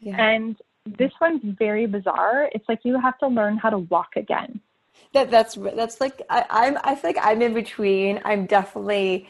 [0.00, 0.20] Yeah.
[0.20, 2.48] And this one's very bizarre.
[2.52, 4.60] It's like you have to learn how to walk again.
[5.12, 8.20] That that's that's like I, I'm I feel like I'm in between.
[8.24, 9.28] I'm definitely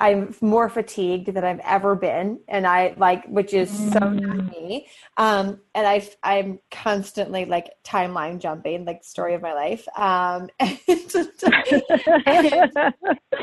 [0.00, 4.50] I'm more fatigued than I've ever been, and I like, which is so mm.
[4.50, 4.88] me.
[5.18, 9.86] Um, and I, I'm constantly like timeline jumping, like story of my life.
[9.98, 10.78] Um, and,
[12.26, 12.94] and,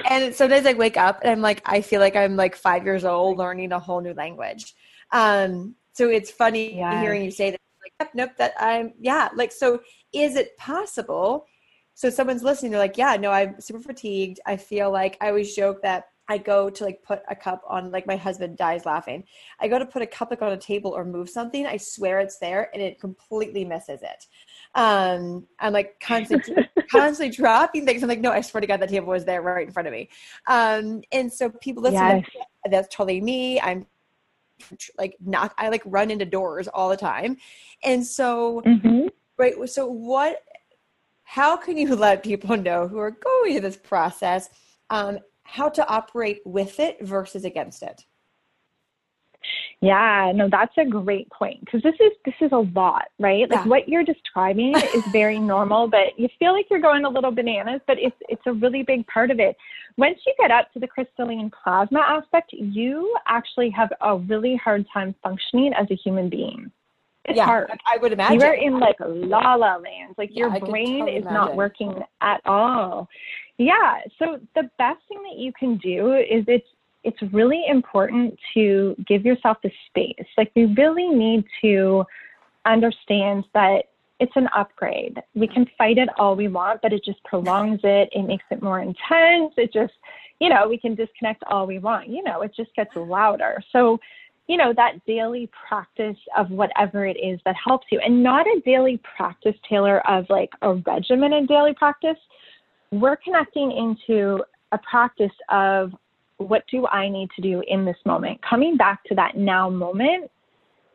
[0.09, 3.05] and, sometimes I wake up and I'm like, I feel like I'm like five years
[3.05, 4.73] old learning a whole new language.
[5.11, 7.61] Um, so it's funny hearing you say that.
[7.99, 9.29] Like, nope, that I'm, yeah.
[9.35, 11.45] Like, so is it possible
[11.93, 14.39] So someone's listening, they're like, yeah, no, I'm super fatigued.
[14.45, 17.91] I feel like I always joke that I go to like put a cup on
[17.91, 19.23] like my husband dies laughing.
[19.59, 21.65] I go to put a cup like on a table or move something.
[21.65, 24.25] I swear it's there and it completely misses it.
[24.75, 26.55] Um, I'm like constantly
[26.91, 28.03] constantly dropping things.
[28.03, 29.93] I'm like, no, I swear to God, that table was there right in front of
[29.93, 30.09] me.
[30.47, 32.23] Um, and so people listen.
[32.35, 32.45] Yes.
[32.69, 33.61] That's totally me.
[33.61, 33.85] I'm
[34.97, 35.53] like not.
[35.57, 37.37] I like run into doors all the time,
[37.83, 39.07] and so mm-hmm.
[39.37, 39.53] right.
[39.69, 40.41] So what?
[41.23, 44.49] How can you let people know who are going through this process?
[44.89, 48.03] Um, how to operate with it versus against it.
[49.79, 53.49] Yeah, no, that's a great point because this is this is a lot, right?
[53.49, 53.67] Like yeah.
[53.67, 57.81] what you're describing is very normal, but you feel like you're going a little bananas,
[57.85, 59.55] but it's it's a really big part of it.
[59.97, 64.85] Once you get up to the crystalline plasma aspect, you actually have a really hard
[64.91, 66.71] time functioning as a human being.
[67.25, 67.69] It's yeah, hard.
[67.85, 68.39] I would imagine.
[68.39, 70.15] You are in like la la land.
[70.17, 71.33] Like yeah, your brain totally is imagine.
[71.33, 73.07] not working at all.
[73.57, 74.01] Yeah.
[74.19, 76.67] So the best thing that you can do is it's
[77.03, 80.27] it's really important to give yourself the space.
[80.37, 82.03] Like you really need to
[82.65, 83.83] understand that
[84.19, 85.21] it's an upgrade.
[85.35, 88.09] We can fight it all we want, but it just prolongs it.
[88.11, 89.53] It makes it more intense.
[89.57, 89.93] It just,
[90.39, 92.09] you know, we can disconnect all we want.
[92.09, 93.63] You know, it just gets louder.
[93.71, 93.99] So,
[94.47, 98.61] you know, that daily practice of whatever it is that helps you, and not a
[98.65, 102.17] daily practice, Taylor, of like a regimen regimented daily practice,
[102.91, 105.93] we're connecting into a practice of
[106.37, 108.39] what do I need to do in this moment?
[108.47, 110.29] Coming back to that now moment,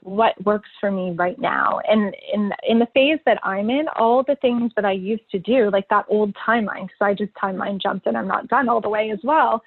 [0.02, 1.80] what works for me right now?
[1.88, 5.38] And in in the phase that I'm in, all the things that I used to
[5.38, 8.80] do, like that old timeline, because I just timeline jumped and I'm not done all
[8.80, 9.62] the way as well.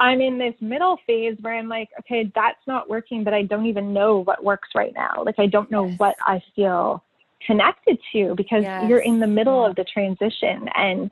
[0.00, 3.66] I'm in this middle phase where I'm like, okay, that's not working, but I don't
[3.66, 5.22] even know what works right now.
[5.24, 5.98] Like I don't know yes.
[5.98, 7.02] what I feel
[7.46, 8.88] connected to because yes.
[8.88, 11.10] you're in the middle of the transition and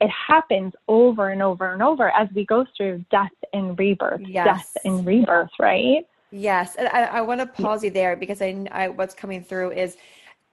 [0.00, 4.46] it happens over and over and over as we go through death and rebirth, yes.
[4.46, 6.06] death and rebirth, right?
[6.30, 9.72] Yes, and I, I want to pause you there because I, I what's coming through
[9.72, 9.96] is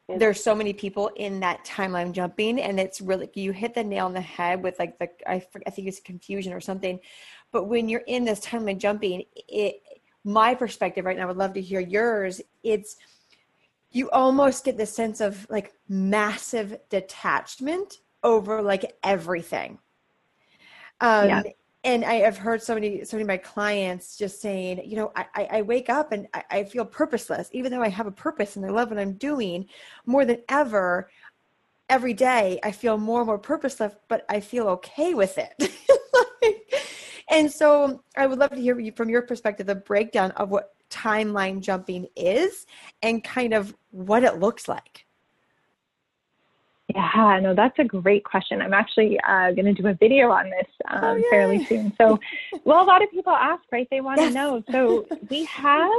[0.07, 4.05] there's so many people in that timeline jumping, and it's really you hit the nail
[4.05, 6.99] on the head with like the I, I think it's confusion or something,
[7.51, 9.81] but when you're in this timeline jumping, it
[10.23, 12.41] my perspective right now, I would love to hear yours.
[12.63, 12.97] It's
[13.91, 19.79] you almost get the sense of like massive detachment over like everything.
[20.99, 21.43] Um, yeah.
[21.83, 25.11] And I have heard so many, so many of my clients just saying, you know,
[25.15, 28.55] I, I wake up and I, I feel purposeless, even though I have a purpose
[28.55, 29.65] and I love what I'm doing
[30.05, 31.09] more than ever.
[31.89, 35.71] Every day, I feel more and more purposeless, but I feel okay with it.
[37.29, 40.73] and so, I would love to hear you from your perspective the breakdown of what
[40.91, 42.65] timeline jumping is
[43.01, 45.05] and kind of what it looks like.
[46.95, 48.61] Yeah, no, that's a great question.
[48.61, 51.93] I'm actually uh, going to do a video on this um, oh, fairly soon.
[51.97, 52.19] So,
[52.63, 53.87] well, a lot of people ask, right?
[53.91, 54.33] They want to yes.
[54.33, 54.63] know.
[54.71, 55.91] So we have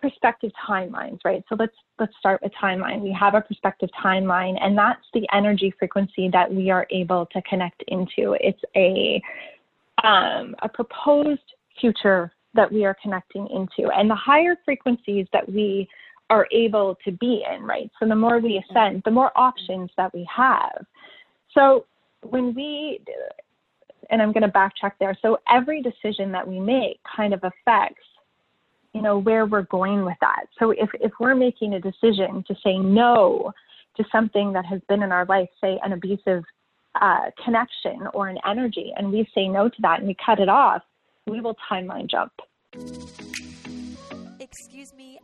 [0.00, 1.44] perspective timelines, right?
[1.48, 3.00] So let's let's start with timeline.
[3.00, 7.42] We have a perspective timeline, and that's the energy frequency that we are able to
[7.42, 8.36] connect into.
[8.40, 9.22] It's a
[10.02, 11.40] um, a proposed
[11.80, 15.88] future that we are connecting into, and the higher frequencies that we
[16.30, 17.90] are able to be in, right?
[17.98, 20.86] So the more we ascend, the more options that we have.
[21.52, 21.86] So
[22.22, 23.00] when we,
[24.10, 25.16] and I'm going to backtrack there.
[25.20, 28.04] So every decision that we make kind of affects,
[28.94, 30.46] you know, where we're going with that.
[30.58, 33.52] So if, if we're making a decision to say no
[33.96, 36.44] to something that has been in our life, say an abusive
[37.00, 40.48] uh, connection or an energy, and we say no to that and we cut it
[40.48, 40.82] off,
[41.26, 42.32] we will timeline jump.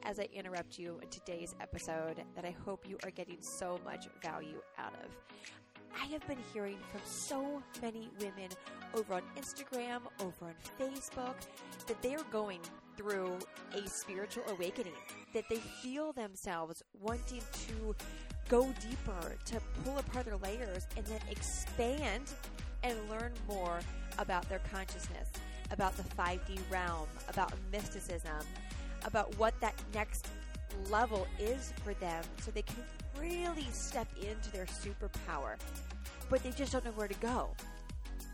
[0.06, 4.06] As I interrupt you in today's episode that I hope you are getting so much
[4.22, 5.10] value out of.
[6.00, 8.50] I have been hearing from so many women
[8.94, 11.34] over on Instagram, over on Facebook,
[11.88, 12.60] that they are going
[12.96, 13.36] through
[13.74, 14.92] a spiritual awakening,
[15.34, 17.96] that they feel themselves wanting to
[18.48, 22.32] go deeper, to pull apart their layers, and then expand
[22.84, 23.80] and learn more
[24.18, 25.30] about their consciousness,
[25.72, 28.46] about the 5D realm, about mysticism,
[29.04, 30.28] about what that next
[30.90, 32.76] level is for them so they can
[33.18, 35.56] really step into their superpower.
[36.28, 37.50] But they just don't know where to go.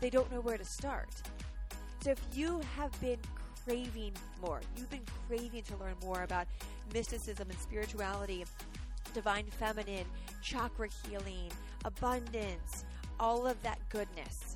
[0.01, 1.09] They don't know where to start.
[2.03, 3.19] So if you have been
[3.63, 6.47] craving more, you've been craving to learn more about
[6.93, 8.43] mysticism and spirituality,
[9.13, 10.05] divine feminine,
[10.41, 11.49] chakra healing,
[11.85, 12.83] abundance,
[13.19, 14.55] all of that goodness,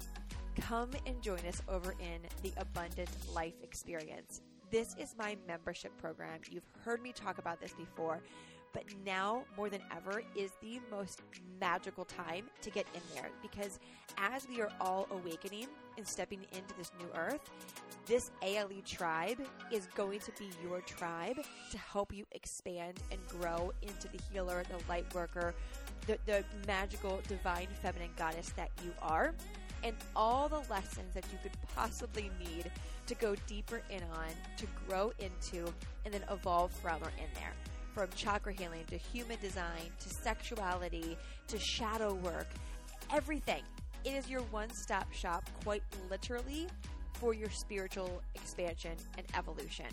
[0.59, 4.41] come and join us over in the Abundant Life Experience.
[4.69, 6.41] This is my membership program.
[6.49, 8.21] You've heard me talk about this before,
[8.73, 11.21] but now more than ever is the most
[11.59, 13.79] magical time to get in there because
[14.17, 17.49] as we are all awakening and stepping into this new earth,
[18.07, 19.39] this ALE tribe
[19.71, 21.37] is going to be your tribe
[21.71, 25.55] to help you expand and grow into the healer, the light worker,
[26.07, 29.33] the, the magical, divine, feminine goddess that you are
[29.83, 32.71] and all the lessons that you could possibly need
[33.05, 35.65] to go deeper in on, to grow into,
[36.05, 37.53] and then evolve from or in there.
[37.93, 41.17] From chakra healing to human design to sexuality
[41.47, 42.47] to shadow work,
[43.11, 43.63] everything.
[44.03, 46.67] It is your one stop shop, quite literally,
[47.13, 49.87] for your spiritual expansion and evolution.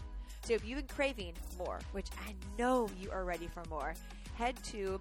[0.45, 3.95] So if you've been craving more, which I know you are ready for more,
[4.37, 5.01] head to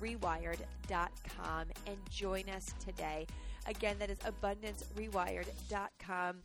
[0.00, 3.26] abundancerewired.com and join us today.
[3.66, 6.36] Again, that is abundancerewired.com.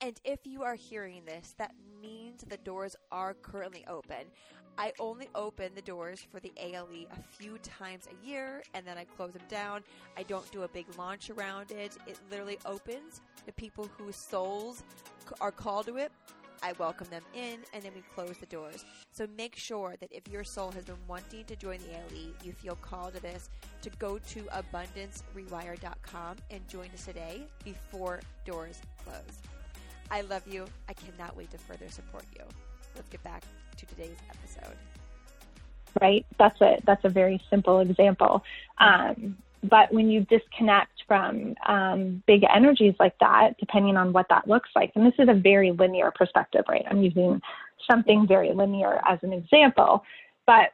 [0.00, 4.26] And if you are hearing this, that means the doors are currently open.
[4.76, 8.98] I only open the doors for the ALE a few times a year and then
[8.98, 9.84] I close them down.
[10.16, 11.96] I don't do a big launch around it.
[12.08, 14.82] It literally opens the people whose souls
[15.40, 16.10] are called to it
[16.64, 18.86] I welcome them in, and then we close the doors.
[19.12, 22.52] So make sure that if your soul has been wanting to join the ALE, you
[22.52, 23.50] feel called to this,
[23.82, 29.42] to go to abundancerewired.com and join us today before doors close.
[30.10, 30.64] I love you.
[30.88, 32.44] I cannot wait to further support you.
[32.94, 33.42] Let's get back
[33.76, 34.76] to today's episode.
[36.00, 36.24] Right.
[36.38, 38.42] That's a that's a very simple example.
[38.78, 39.36] Um,
[39.70, 44.70] but when you disconnect from um, big energies like that, depending on what that looks
[44.76, 46.84] like, and this is a very linear perspective, right?
[46.90, 47.40] I'm using
[47.90, 50.04] something very linear as an example.
[50.46, 50.72] But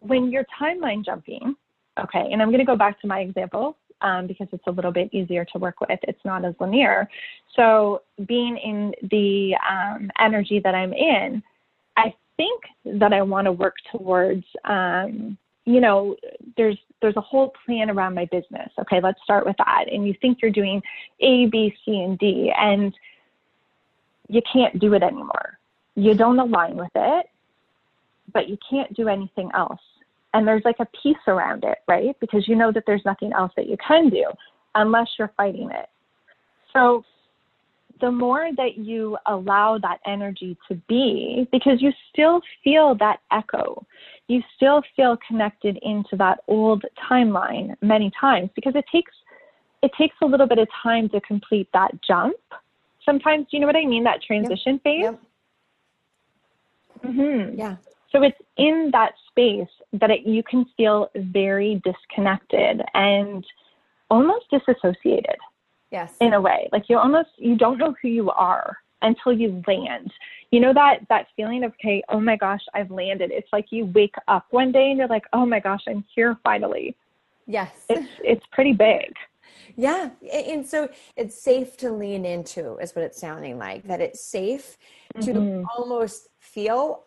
[0.00, 1.56] when you're timeline jumping,
[1.98, 4.92] okay, and I'm going to go back to my example um, because it's a little
[4.92, 5.98] bit easier to work with.
[6.02, 7.08] It's not as linear.
[7.56, 11.42] So, being in the um, energy that I'm in,
[11.96, 16.16] I think that I want to work towards um, you know,
[16.56, 18.70] there's there's a whole plan around my business.
[18.80, 19.84] Okay, let's start with that.
[19.90, 20.82] And you think you're doing
[21.20, 22.94] A, B, C, and D, and
[24.28, 25.58] you can't do it anymore.
[25.96, 27.26] You don't align with it,
[28.32, 29.80] but you can't do anything else.
[30.32, 32.18] And there's like a peace around it, right?
[32.20, 34.26] Because you know that there's nothing else that you can do
[34.74, 35.88] unless you're fighting it.
[36.72, 37.04] So
[38.00, 43.86] the more that you allow that energy to be, because you still feel that echo,
[44.28, 49.12] you still feel connected into that old timeline many times because it takes
[49.82, 52.36] it takes a little bit of time to complete that jump.
[53.04, 54.02] Sometimes, do you know what I mean?
[54.02, 54.82] That transition yep.
[54.82, 55.02] phase.
[55.02, 55.20] Yep.
[57.04, 57.58] Mm-hmm.
[57.58, 57.76] Yeah.
[58.10, 63.44] So it's in that space that it, you can feel very disconnected and
[64.10, 65.36] almost disassociated.
[65.94, 66.12] Yes.
[66.20, 70.12] In a way, like you almost you don't know who you are until you land.
[70.50, 73.30] You know that that feeling of okay, oh my gosh, I've landed.
[73.30, 76.36] It's like you wake up one day and you're like, oh my gosh, I'm here
[76.42, 76.96] finally.
[77.46, 77.70] Yes.
[77.88, 79.14] It's it's pretty big.
[79.76, 80.10] Yeah.
[80.32, 83.84] And so it's safe to lean into, is what it's sounding like.
[83.84, 84.76] That it's safe
[85.20, 85.64] to mm-hmm.
[85.78, 87.04] almost feel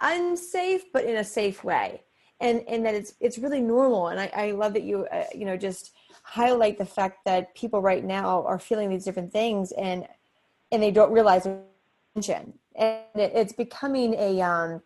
[0.00, 2.02] unsafe, but in a safe way.
[2.40, 4.08] And and that it's it's really normal.
[4.08, 5.92] And I, I love that you uh, you know just
[6.24, 10.08] highlight the fact that people right now are feeling these different things and
[10.72, 11.46] and they don't realize
[12.16, 14.82] attention and it, it's becoming a um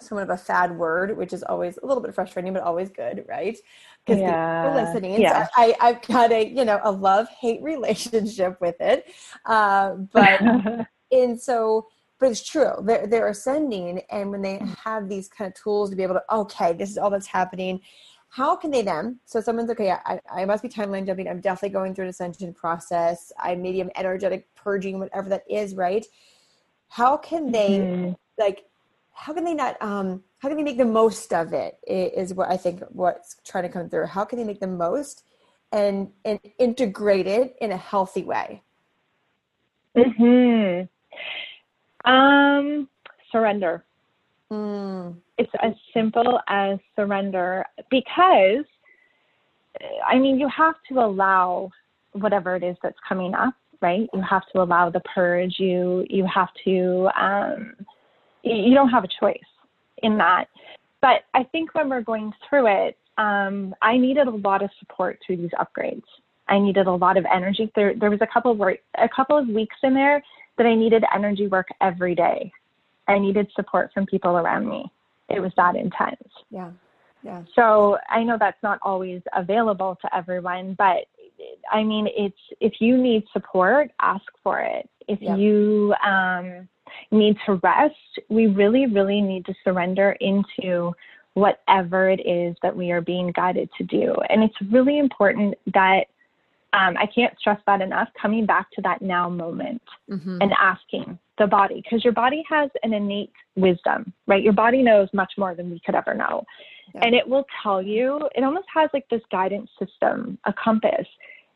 [0.00, 3.24] somewhat of a fad word which is always a little bit frustrating but always good
[3.28, 3.56] right?
[4.04, 4.64] Because yeah.
[4.64, 5.20] people listening.
[5.20, 5.44] Yeah.
[5.44, 9.06] So I, i've got a you know a love hate relationship with it.
[9.46, 10.42] Uh, but
[11.12, 11.86] and so
[12.18, 12.72] but it's true.
[12.82, 16.34] They're, they're ascending and when they have these kind of tools to be able to
[16.34, 17.80] okay this is all that's happening
[18.32, 21.28] how can they then so someone's okay I, I must be timeline jumping.
[21.28, 23.30] I'm definitely going through an ascension process.
[23.38, 26.06] I maybe i'm energetic purging whatever that is right?
[26.88, 28.12] How can they mm-hmm.
[28.38, 28.64] like
[29.12, 31.78] how can they not um how can they make the most of it?
[31.86, 34.06] Is what i think what's trying to come through.
[34.06, 35.24] How can they make the most
[35.70, 38.62] and and integrate it in a healthy way?
[39.94, 40.84] Hmm
[42.04, 42.88] um
[43.30, 43.84] surrender
[44.52, 48.64] mm it's as simple as surrender because
[50.06, 51.70] I mean, you have to allow
[52.12, 54.08] whatever it is that's coming up, right?
[54.12, 55.54] You have to allow the purge.
[55.58, 57.08] You you have to.
[57.18, 57.74] Um,
[58.42, 59.38] you don't have a choice
[60.02, 60.46] in that.
[61.00, 65.18] But I think when we're going through it, um, I needed a lot of support
[65.24, 66.02] through these upgrades.
[66.48, 67.70] I needed a lot of energy.
[67.74, 70.22] There there was a couple of work, a couple of weeks in there
[70.58, 72.52] that I needed energy work every day.
[73.08, 74.90] I needed support from people around me
[75.32, 76.28] it was that intense.
[76.50, 76.70] Yeah.
[77.22, 77.42] Yeah.
[77.54, 81.06] So I know that's not always available to everyone, but
[81.70, 84.88] I mean, it's if you need support, ask for it.
[85.08, 85.36] If yeah.
[85.36, 86.68] you, um,
[87.10, 87.94] need to rest,
[88.28, 90.92] we really, really need to surrender into
[91.34, 94.14] whatever it is that we are being guided to do.
[94.28, 96.06] And it's really important that
[96.72, 100.38] um, I can't stress that enough, coming back to that now moment mm-hmm.
[100.40, 104.42] and asking the body, because your body has an innate wisdom, right?
[104.42, 106.44] Your body knows much more than we could ever know.
[106.94, 107.00] Yeah.
[107.04, 111.06] And it will tell you, it almost has like this guidance system, a compass,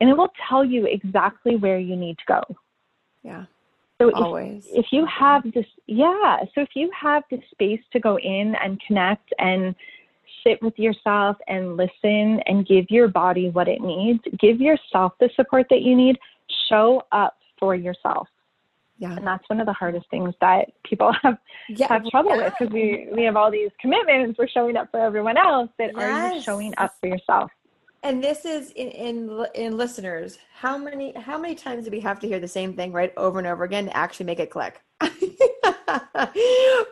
[0.00, 2.42] and it will tell you exactly where you need to go.
[3.22, 3.44] Yeah.
[4.00, 4.66] So Always.
[4.66, 6.40] If, if you have this, yeah.
[6.54, 9.74] So if you have the space to go in and connect and
[10.46, 15.28] sit with yourself and listen and give your body what it needs, give yourself the
[15.34, 16.18] support that you need,
[16.68, 18.28] show up for yourself.
[18.98, 19.14] Yeah.
[19.16, 21.38] And that's one of the hardest things that people have
[21.68, 21.88] yeah.
[21.88, 22.44] have trouble yeah.
[22.44, 24.38] with because we, we have all these commitments.
[24.38, 26.02] We're showing up for everyone else, but yes.
[26.02, 27.50] are you showing up for yourself?
[28.02, 32.20] and this is in, in in listeners how many how many times do we have
[32.20, 34.80] to hear the same thing right over and over again to actually make it click
[35.00, 35.10] right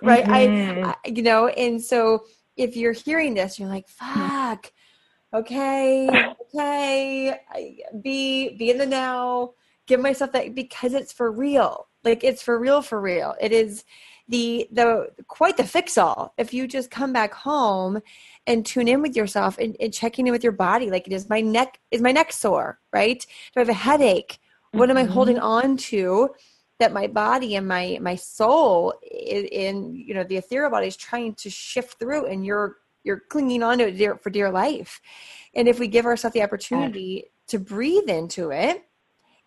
[0.03, 0.85] mm-hmm.
[0.85, 2.25] I, I, you know and so
[2.57, 4.73] if you're hearing this you're like fuck.
[5.33, 6.09] Okay
[6.55, 7.39] okay
[8.03, 9.53] be be in the now.
[9.87, 11.89] Give myself that because it's for real.
[12.05, 13.35] Like it's for real for real.
[13.41, 13.85] It is
[14.29, 18.01] the the quite the fix all if you just come back home
[18.47, 21.29] and tune in with yourself and, and checking in with your body like it is
[21.29, 23.27] my neck is my neck sore right?
[23.53, 24.39] Do i have a headache?
[24.73, 25.45] What am i holding mm-hmm.
[25.45, 26.31] on to
[26.85, 30.97] that my body and my my soul in, in, you know the ethereal body is
[30.97, 35.01] trying to shift through and you're you're clinging on to it dear, for dear life.
[35.55, 38.85] And if we give ourselves the opportunity to breathe into it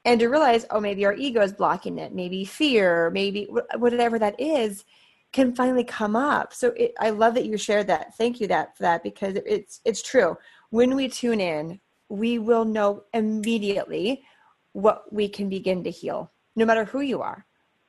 [0.03, 4.39] and to realize oh maybe our ego is blocking it maybe fear maybe whatever that
[4.39, 4.83] is
[5.31, 6.53] can finally come up.
[6.53, 8.15] So it, i love that you shared that.
[8.17, 10.37] Thank you that for that because it's it's true.
[10.71, 11.79] When we tune in
[12.09, 14.23] we will know immediately
[14.71, 17.45] what we can begin to heal no matter who you are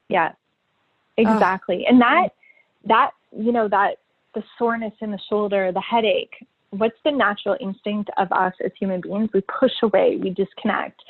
[0.09, 0.33] yeah
[1.17, 1.91] exactly oh.
[1.91, 2.29] and that
[2.85, 3.99] that you know that
[4.35, 9.01] the soreness in the shoulder the headache what's the natural instinct of us as human
[9.01, 11.03] beings we push away we disconnect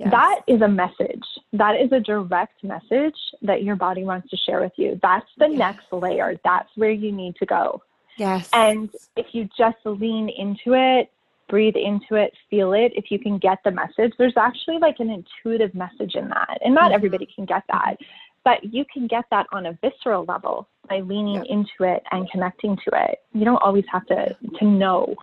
[0.00, 0.12] Yes.
[0.12, 1.24] That is a message.
[1.52, 4.98] That is a direct message that your body wants to share with you.
[5.02, 5.58] That's the yes.
[5.58, 6.40] next layer.
[6.42, 7.82] That's where you need to go.
[8.16, 8.48] Yes.
[8.54, 11.12] And if you just lean into it,
[11.50, 15.10] breathe into it, feel it, if you can get the message, there's actually like an
[15.10, 16.58] intuitive message in that.
[16.64, 16.94] And not mm-hmm.
[16.94, 17.96] everybody can get that,
[18.44, 21.46] but you can get that on a visceral level by leaning yep.
[21.48, 23.18] into it and connecting to it.
[23.32, 25.14] You don't always have to to know.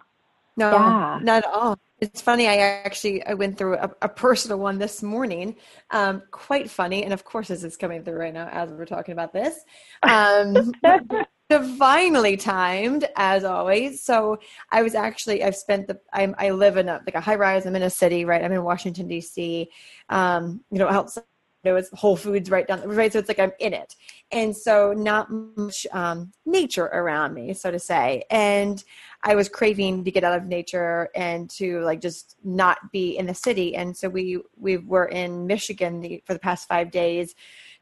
[0.55, 1.19] No, yeah.
[1.21, 1.79] not at all.
[1.99, 2.47] It's funny.
[2.47, 5.55] I actually I went through a, a personal one this morning.
[5.91, 9.13] Um, quite funny, and of course, as it's coming through right now as we're talking
[9.13, 9.59] about this,
[10.03, 10.71] um,
[11.49, 14.03] divinely timed as always.
[14.03, 14.39] So
[14.71, 17.65] I was actually I've spent the I'm, I live in a like a high rise.
[17.65, 18.43] I'm in a city, right?
[18.43, 19.69] I'm in Washington D.C.
[20.09, 21.23] Um, you know, outside
[21.63, 23.95] it was Whole Foods right down right, so it's like I'm in it,
[24.31, 28.83] and so not much um, nature around me, so to say, and
[29.23, 33.25] I was craving to get out of nature and to like just not be in
[33.25, 37.35] the city, and so we we were in Michigan the, for the past five days,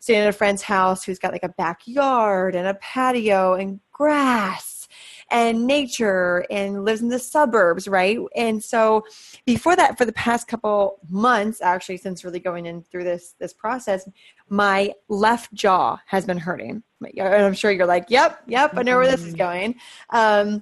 [0.05, 4.87] staying at a friend's house who's got like a backyard and a patio and grass
[5.31, 8.19] and nature and lives in the suburbs, right?
[8.35, 9.03] And so
[9.47, 13.51] before that, for the past couple months, actually, since really going in through this this
[13.51, 14.07] process,
[14.47, 16.83] my left jaw has been hurting.
[17.01, 19.37] And I'm sure you're like, yep, yep, I know where this is mm-hmm.
[19.37, 19.75] going.
[20.11, 20.61] Um,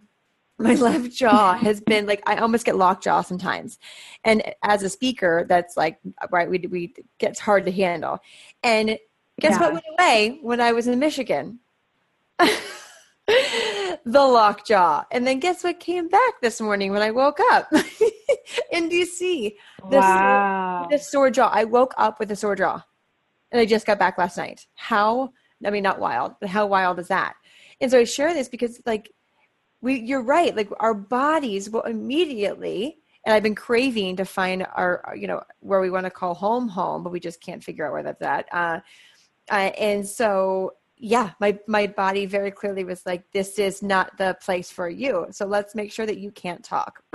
[0.58, 3.78] my left jaw has been like I almost get lockjaw sometimes,
[4.24, 6.00] and as a speaker, that's like
[6.32, 8.20] right we we gets hard to handle.
[8.64, 8.98] And
[9.40, 9.60] guess yeah.
[9.60, 11.60] what went away when I was in Michigan?
[14.06, 15.04] the lockjaw.
[15.12, 17.72] And then guess what came back this morning when I woke up
[18.72, 19.56] in DC?
[19.90, 20.82] The, wow.
[20.82, 21.50] sore, the sore jaw.
[21.54, 22.84] I woke up with a sore jaw.
[23.52, 24.66] And I just got back last night.
[24.76, 25.32] How,
[25.66, 27.36] I mean, not wild, but how wild is that?
[27.80, 29.12] And so I share this because, like,
[29.82, 30.56] we, you're right.
[30.56, 35.82] Like, our bodies will immediately, and I've been craving to find our, you know, where
[35.82, 38.48] we want to call home home, but we just can't figure out where that's at.
[38.52, 38.80] Uh,
[39.52, 40.74] uh, and so
[41.04, 45.28] yeah, my my body very clearly was like, this is not the place for you.
[45.32, 47.04] So let's make sure that you can't talk.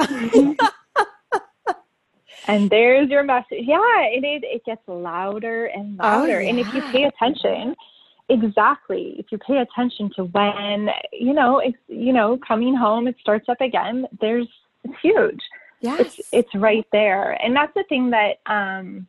[2.46, 3.62] and there's your message.
[3.62, 4.42] Yeah, it is.
[4.44, 6.36] It gets louder and oh, louder.
[6.36, 6.50] Oh, yeah.
[6.50, 7.74] And if you pay attention,
[8.28, 9.14] exactly.
[9.18, 13.48] If you pay attention to when you know, it's you know, coming home, it starts
[13.48, 14.06] up again.
[14.20, 14.48] There's
[14.84, 15.40] it's huge.
[15.80, 18.40] Yes, it's, it's right there, and that's the thing that.
[18.44, 19.08] um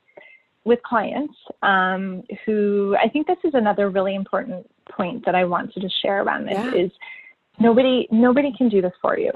[0.70, 5.74] with clients um, who I think this is another really important point that I want
[5.74, 6.74] to just share around this yeah.
[6.74, 6.92] is
[7.60, 9.32] nobody nobody can do this for you.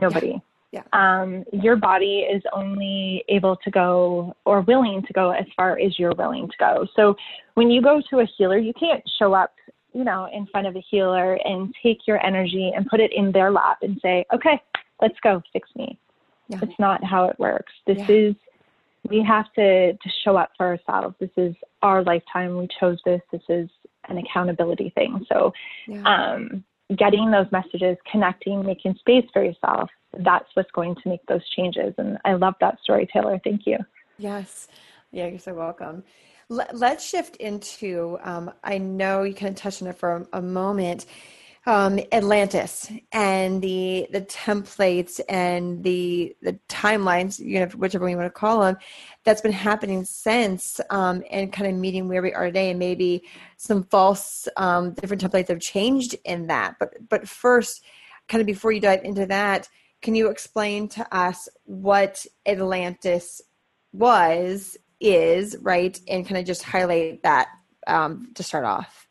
[0.00, 0.40] Nobody.
[0.72, 0.82] Yeah.
[0.92, 5.98] Um, your body is only able to go or willing to go as far as
[5.98, 6.86] you're willing to go.
[6.94, 7.16] So
[7.54, 9.54] when you go to a healer, you can't show up,
[9.94, 13.32] you know, in front of a healer and take your energy and put it in
[13.32, 14.60] their lap and say, okay,
[15.00, 15.98] let's go fix me.
[16.48, 16.58] Yeah.
[16.60, 17.72] It's not how it works.
[17.86, 18.14] This yeah.
[18.14, 18.34] is
[19.10, 21.16] we have to to show up for ourselves.
[21.20, 22.56] This is our lifetime.
[22.58, 23.20] We chose this.
[23.32, 23.68] This is
[24.08, 25.26] an accountability thing.
[25.28, 25.52] So,
[25.86, 26.02] yeah.
[26.04, 26.64] um,
[26.96, 31.94] getting those messages, connecting, making space for yourself, that's what's going to make those changes.
[31.98, 33.40] And I love that story, Taylor.
[33.42, 33.78] Thank you.
[34.18, 34.68] Yes.
[35.10, 36.04] Yeah, you're so welcome.
[36.48, 40.42] Let's shift into, um, I know you kind of touched on it for a, a
[40.42, 41.06] moment
[41.66, 48.26] um, Atlantis and the the templates and the the timelines, you know, whichever you want
[48.26, 48.76] to call them,
[49.24, 53.24] that's been happening since, um, and kind of meeting where we are today, and maybe
[53.56, 56.76] some false um, different templates have changed in that.
[56.78, 57.82] But but first,
[58.28, 59.68] kind of before you dive into that,
[60.02, 63.42] can you explain to us what Atlantis
[63.92, 67.48] was, is, right, and kind of just highlight that
[67.88, 69.05] um, to start off?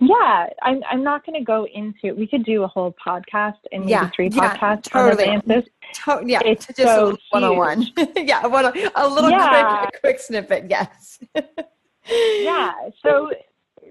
[0.00, 0.82] Yeah, I'm.
[0.88, 2.14] I'm not going to go into.
[2.14, 5.28] We could do a whole podcast and maybe yeah, three yeah, podcasts totally.
[5.28, 5.70] on Atlantis.
[6.04, 7.86] To- yeah, it's just so one on one.
[8.16, 9.86] Yeah, one a little yeah.
[9.86, 10.66] quick, quick snippet.
[10.70, 11.18] Yes.
[11.34, 12.72] yeah.
[13.02, 13.30] So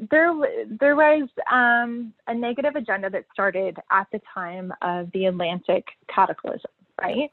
[0.09, 0.33] there,
[0.79, 6.71] there was um, a negative agenda that started at the time of the Atlantic cataclysm
[7.01, 7.29] right?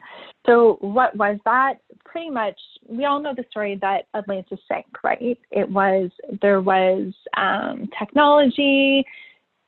[0.47, 1.75] So, what was that?
[2.05, 2.59] Pretty much,
[2.89, 5.39] we all know the story that Atlantis sank, right?
[5.51, 6.11] It was,
[6.43, 9.05] there was um, technology,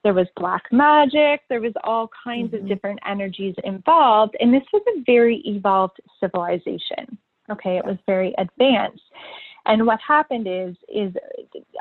[0.05, 2.65] there was black magic, there was all kinds mm-hmm.
[2.65, 4.37] of different energies involved.
[4.39, 7.19] And this was a very evolved civilization.
[7.51, 9.03] Okay, it was very advanced.
[9.67, 11.13] And what happened is, is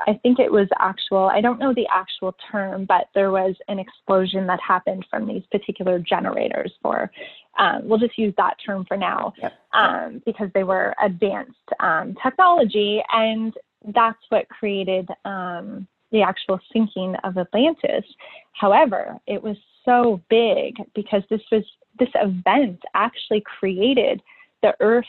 [0.06, 3.78] I think it was actual, I don't know the actual term, but there was an
[3.78, 7.10] explosion that happened from these particular generators for,
[7.58, 9.52] um, we'll just use that term for now, yep.
[9.72, 13.02] um, because they were advanced um, technology.
[13.12, 13.54] And
[13.94, 18.04] that's what created um, the actual sinking of Atlantis.
[18.52, 21.62] However, it was so big because this was,
[22.00, 24.20] this event actually created
[24.62, 25.06] the earth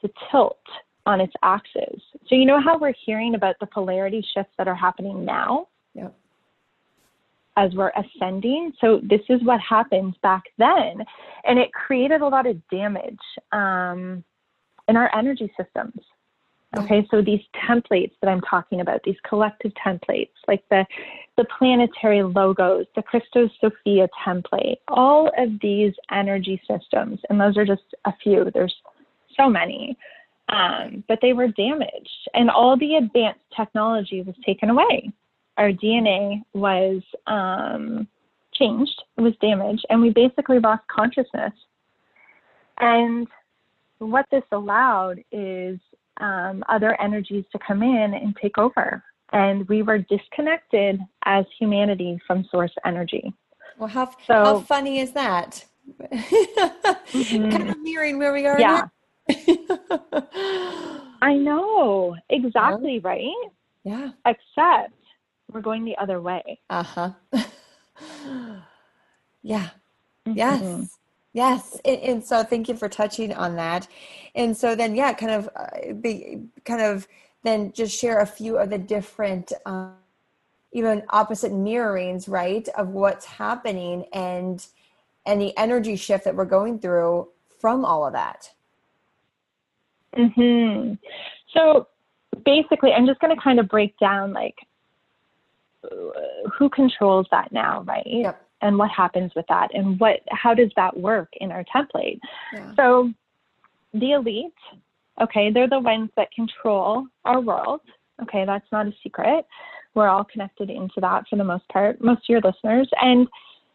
[0.00, 0.58] to tilt
[1.08, 2.00] on its axis.
[2.28, 5.68] So, you know how we're hearing about the polarity shifts that are happening now?
[5.94, 6.14] Yep.
[7.56, 8.74] As we're ascending.
[8.78, 11.04] So, this is what happened back then.
[11.44, 13.18] And it created a lot of damage
[13.52, 14.22] um,
[14.86, 15.98] in our energy systems.
[16.76, 20.84] Okay, so these templates that I'm talking about, these collective templates, like the
[21.38, 27.64] the planetary logos, the Christos Sophia template, all of these energy systems, and those are
[27.64, 28.50] just a few.
[28.52, 28.74] There's
[29.34, 29.96] so many
[30.48, 35.12] um, but they were damaged, and all the advanced technology was taken away.
[35.56, 38.08] Our DNA was um,
[38.54, 41.52] changed, it was damaged, and we basically lost consciousness.
[42.78, 43.26] And
[43.98, 45.78] what this allowed is
[46.18, 49.02] um, other energies to come in and take over.
[49.32, 53.34] And we were disconnected as humanity from source energy.
[53.78, 55.64] Well, how, so, how funny is that?
[56.00, 57.50] mm-hmm.
[57.56, 58.66] kind of mirroring where we are yeah.
[58.66, 58.90] now.
[61.20, 62.16] I know.
[62.30, 63.08] Exactly yeah.
[63.08, 63.50] right.
[63.84, 64.10] Yeah.
[64.26, 64.92] Except
[65.52, 66.60] we're going the other way.
[66.70, 67.10] Uh-huh.
[69.42, 69.70] yeah.
[70.26, 70.36] Mm-hmm.
[70.36, 70.98] Yes.
[71.32, 71.80] Yes.
[71.84, 73.86] And, and, so thank you for touching on that.
[74.34, 77.06] And so then, yeah, kind of uh, be kind of
[77.44, 79.94] then just share a few of the different, um,
[80.72, 84.66] even opposite mirrorings, right, of what's happening and
[85.26, 87.28] and the energy shift that we're going through
[87.60, 88.50] from all of that.
[90.14, 90.94] Hmm.
[91.54, 91.88] So
[92.44, 94.56] basically, I'm just going to kind of break down like
[96.58, 98.06] who controls that now, right?
[98.06, 98.44] Yep.
[98.60, 102.18] And what happens with that, and what how does that work in our template?
[102.52, 102.72] Yeah.
[102.74, 103.12] So
[103.94, 104.52] the elite,
[105.22, 107.80] okay, they're the ones that control our world.
[108.22, 109.46] Okay, that's not a secret.
[109.94, 112.88] We're all connected into that for the most part, most of your listeners.
[113.00, 113.28] And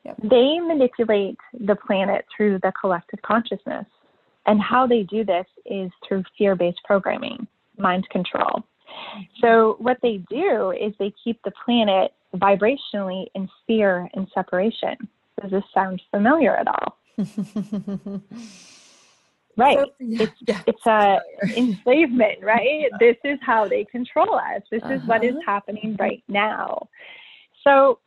[0.04, 0.18] yep.
[0.22, 3.86] they manipulate the planet through the collective consciousness.
[4.46, 8.64] And how they do this is through fear based programming, mind control.
[9.42, 14.96] So, what they do is they keep the planet vibrationally in fear and separation.
[15.42, 16.98] Does this sound familiar at all?
[19.58, 19.78] right.
[19.78, 21.20] So, yeah, it's yeah, it's a
[21.58, 22.90] enslavement, right?
[23.00, 24.62] This is how they control us.
[24.72, 24.94] This uh-huh.
[24.94, 25.42] is what is uh-huh.
[25.46, 26.90] happening right now.
[27.64, 28.00] So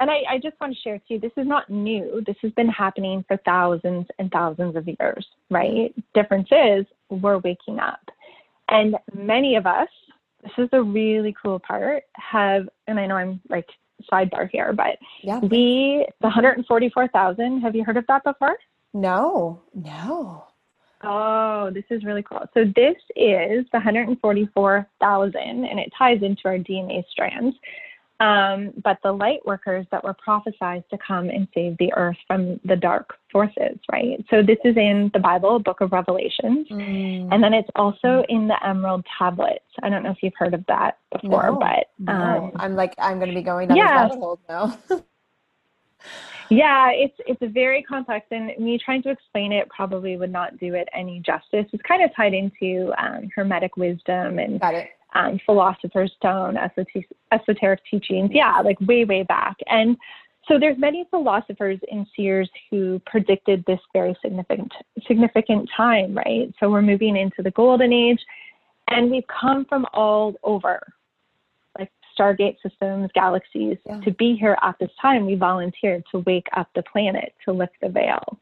[0.00, 2.22] and I, I, just want to share too, this is not new.
[2.26, 5.94] This has been happening for thousands and thousands of years, right?
[6.14, 8.00] Difference is we're waking up.
[8.68, 9.88] And many of us,
[10.42, 13.68] this is the really cool part, have, and I know I'm like
[14.10, 15.38] sidebar here, but yeah.
[15.38, 18.56] we, the 144,000, have you heard of that before?
[18.92, 20.44] No, no.
[21.02, 22.44] Oh, this is really cool.
[22.54, 27.56] So this is the 144,000, and it ties into our DNA strands.
[28.18, 32.58] Um, but the light workers that were prophesied to come and save the earth from
[32.64, 34.24] the dark forces, right?
[34.30, 37.28] So this is in the Bible, Book of Revelations, mm.
[37.30, 39.64] and then it's also in the Emerald Tablets.
[39.82, 42.52] I don't know if you've heard of that before, no, but um, no.
[42.56, 44.08] I'm like I'm going to be going down yeah.
[44.08, 44.78] this rabbit now.
[46.48, 50.72] yeah, it's it's very complex, and me trying to explain it probably would not do
[50.72, 51.66] it any justice.
[51.70, 56.56] It's kind of tied into um, Hermetic wisdom and Got it um, philosopher's stone,
[57.32, 59.56] esoteric teachings, yeah, like way, way back.
[59.66, 59.96] And
[60.46, 64.72] so there's many philosophers and seers who predicted this very significant
[65.06, 66.52] significant time, right?
[66.60, 68.20] So we're moving into the golden age,
[68.88, 70.80] and we've come from all over,
[71.78, 74.00] like Stargate systems, galaxies, yeah.
[74.00, 75.26] to be here at this time.
[75.26, 78.38] We volunteered to wake up the planet to lift the veil.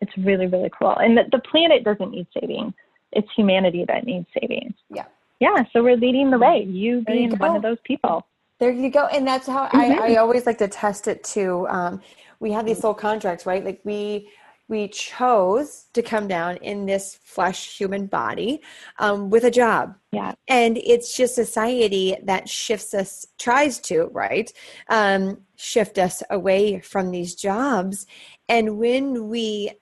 [0.00, 0.96] It's really, really cool.
[0.96, 2.74] And the, the planet doesn't need saving.
[3.12, 4.74] It's humanity that needs saving.
[4.90, 5.04] Yeah
[5.42, 6.62] yeah, so we're leading the way.
[6.62, 8.24] You being you one of those people.
[8.60, 9.06] There you go.
[9.06, 10.00] And that's how mm-hmm.
[10.00, 11.66] I, I always like to test it too.
[11.68, 12.00] Um,
[12.38, 13.64] we have these soul contracts, right?
[13.64, 14.28] Like we
[14.68, 18.62] we chose to come down in this flesh human body
[19.00, 19.96] um, with a job.
[20.12, 20.32] Yeah.
[20.46, 24.50] And it's just society that shifts us, tries to, right?
[24.88, 28.06] Um, shift us away from these jobs.
[28.48, 29.72] And when we,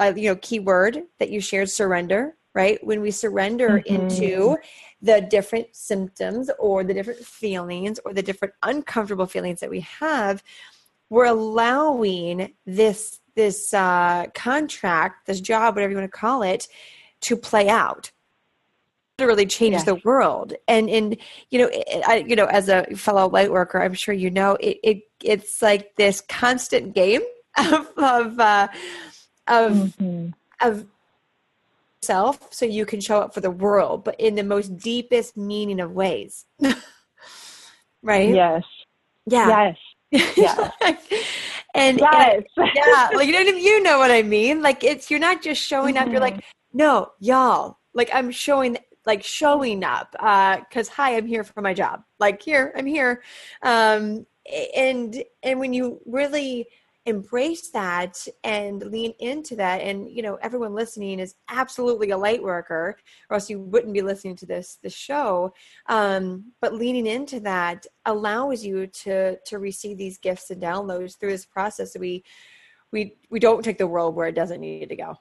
[0.00, 2.84] uh, you know, keyword that you shared, surrender, right?
[2.84, 3.94] When we surrender mm-hmm.
[3.94, 4.56] into
[5.06, 10.42] the different symptoms or the different feelings or the different uncomfortable feelings that we have,
[11.08, 16.68] we're allowing this this uh, contract, this job, whatever you want to call it,
[17.20, 18.10] to play out
[19.18, 19.84] to really change yes.
[19.84, 20.54] the world.
[20.68, 21.16] And and
[21.50, 24.56] you know, it, I, you know, as a fellow light worker, I'm sure you know
[24.60, 24.78] it.
[24.82, 27.22] it it's like this constant game
[27.58, 28.68] of of uh,
[29.46, 30.28] of mm-hmm.
[30.60, 30.86] of
[32.06, 35.80] self so you can show up for the world, but in the most deepest meaning
[35.80, 36.46] of ways.
[38.02, 38.30] right?
[38.34, 38.64] Yes.
[39.26, 39.48] Yeah.
[39.48, 39.76] Yes.
[40.36, 40.70] Yeah.
[41.74, 42.42] and, yes.
[42.56, 44.62] and, yeah, like you know, you know what I mean.
[44.62, 46.08] Like it's you're not just showing up.
[46.08, 46.78] You're like, mm-hmm.
[46.78, 47.78] no, y'all.
[47.92, 50.14] Like I'm showing, like showing up.
[50.18, 52.04] Uh, cause hi, I'm here for my job.
[52.18, 53.22] Like here, I'm here.
[53.62, 54.26] Um,
[54.76, 56.68] and and when you really
[57.06, 59.80] embrace that and lean into that.
[59.80, 62.96] And you know everyone listening is absolutely a light worker
[63.30, 65.52] or else you wouldn't be listening to this this show.
[65.88, 71.30] Um, but leaning into that allows you to to receive these gifts and downloads through
[71.30, 71.96] this process.
[71.96, 72.24] We
[72.92, 75.16] we we don't take the world where it doesn't need to go.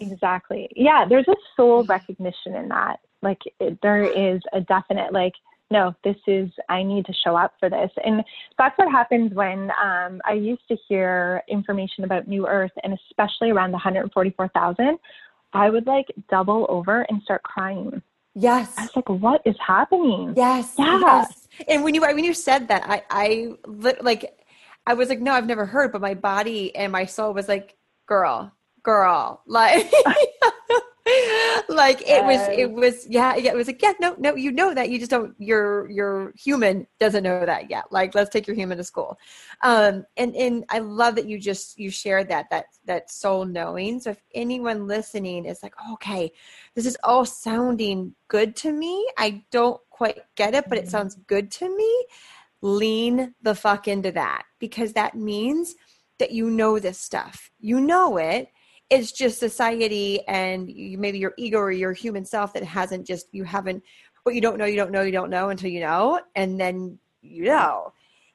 [0.00, 0.68] Exactly.
[0.74, 2.98] Yeah there's a soul recognition in that.
[3.22, 5.34] Like it, there is a definite like
[5.70, 7.90] no, this is, I need to show up for this.
[8.04, 8.24] And
[8.56, 13.50] that's what happens when um, I used to hear information about New Earth and especially
[13.50, 14.98] around the 144,000,
[15.52, 18.02] I would like double over and start crying.
[18.34, 18.72] Yes.
[18.78, 20.34] I was like, what is happening?
[20.36, 20.74] Yes.
[20.78, 21.00] Yeah.
[21.00, 21.48] Yes.
[21.68, 24.38] And when you, when you said that, I, I like,
[24.86, 27.76] I was like, no, I've never heard, but my body and my soul was like,
[28.06, 28.52] girl,
[28.82, 29.92] girl, like,
[31.68, 34.74] like it was it was yeah, yeah it was like yeah no no you know
[34.74, 37.84] that you just don't your your human doesn't know that yet.
[37.90, 39.18] Like let's take your human to school.
[39.62, 44.00] Um and and i love that you just you shared that that that soul knowing.
[44.00, 46.30] So if anyone listening is like okay
[46.74, 50.90] this is all sounding good to me i don't quite get it but it mm-hmm.
[50.90, 52.06] sounds good to me
[52.62, 54.44] lean the fuck into that.
[54.58, 55.74] Because that means
[56.18, 57.50] that you know this stuff.
[57.60, 58.48] You know it
[58.90, 63.26] it's just society and you, maybe your ego or your human self that hasn't just
[63.32, 63.82] you haven't
[64.22, 66.98] what you don't know you don't know you don't know until you know and then
[67.22, 67.92] you know.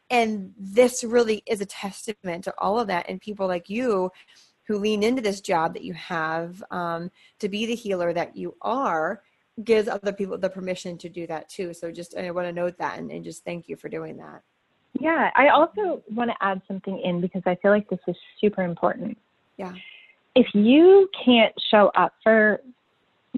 [0.09, 4.11] And this really is a testament to all of that and people like you
[4.67, 8.55] who lean into this job that you have um, to be the healer that you
[8.61, 9.21] are
[9.63, 11.73] gives other people the permission to do that too.
[11.73, 14.41] So just i want to note that and, and just thank you for doing that.
[14.99, 18.61] Yeah i also want to add something in because i feel like this is super
[18.61, 19.17] important.
[19.57, 19.73] Yeah
[20.35, 22.61] if you can't show up for,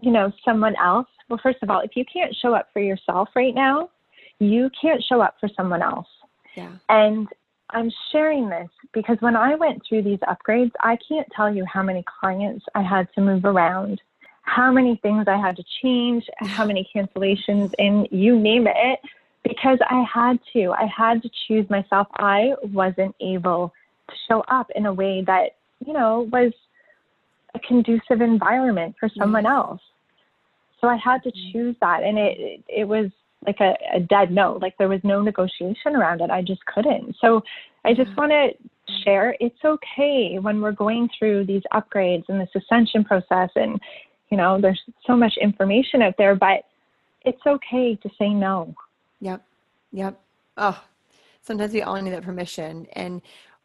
[0.02, 3.30] you know, someone else, well, first of all, if you can't show up for yourself
[3.36, 3.90] right now,
[4.40, 6.08] you can't show up for someone else.
[6.56, 6.72] Yeah.
[6.90, 7.28] And
[7.72, 11.84] I'm sharing this because when I went through these upgrades, I can't tell you how
[11.84, 14.02] many clients I had to move around,
[14.44, 19.00] how many things I had to change, how many cancellations, and you name it,
[19.44, 20.72] because I had to.
[20.72, 22.08] I had to choose myself.
[22.14, 23.74] I wasn't able
[24.10, 26.54] to show up in a way that, you know, was
[27.68, 29.82] conducive environment for someone else.
[30.82, 31.52] So I had to mm-hmm.
[31.52, 33.10] choose that, and it it was
[33.46, 34.60] like a, a dead no.
[34.62, 36.30] Like there was no negotiation around it.
[36.30, 37.16] I just couldn't.
[37.20, 37.44] So
[37.84, 38.50] I just want to
[39.04, 43.80] share it's okay when we're going through these upgrades and this ascension process and
[44.30, 46.66] you know there's so much information out there but
[47.26, 48.74] it's okay to say no
[49.22, 49.44] yep
[49.92, 50.20] yep
[50.58, 50.80] oh
[51.42, 53.22] sometimes we all need that permission and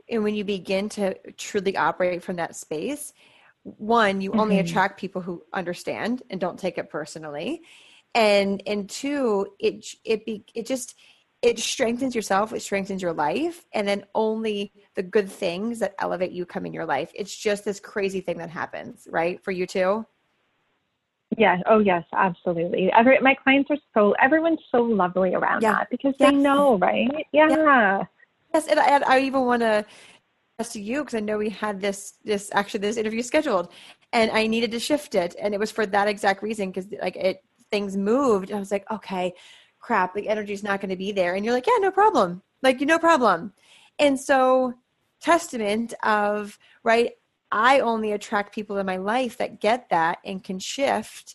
[0.09, 3.13] and when you begin to truly operate from that space
[3.63, 4.67] one you only mm-hmm.
[4.67, 7.63] attract people who understand and don't take it personally.
[8.15, 10.97] And and two it it be it just
[11.43, 16.33] it strengthens yourself it strengthens your life and then only the good things that elevate
[16.33, 17.13] you come in your life.
[17.15, 19.43] It's just this crazy thing that happens right?
[19.45, 20.07] For you too?
[21.37, 22.05] Yeah oh yes.
[22.13, 22.91] Absolutely.
[22.93, 25.73] Every, my clients are so everyone's so lovely around yeah.
[25.73, 26.31] that because yes.
[26.31, 27.27] they know right?
[27.33, 28.05] Yeah, yeah.
[28.55, 28.67] yes.
[28.67, 29.85] And I, I even want to
[30.69, 33.73] to you because I know we had this this actually this interview scheduled
[34.13, 37.17] and I needed to shift it and it was for that exact reason because like
[37.17, 39.35] it things moved and I was like okay
[39.81, 41.35] crap, the energy's not going to be there.
[41.35, 42.43] And you're like, yeah, no problem.
[42.63, 43.53] Like, you no problem.
[43.99, 44.75] And so,
[45.21, 47.13] testament of, right,
[47.51, 51.35] I only attract people in my life that get that and can shift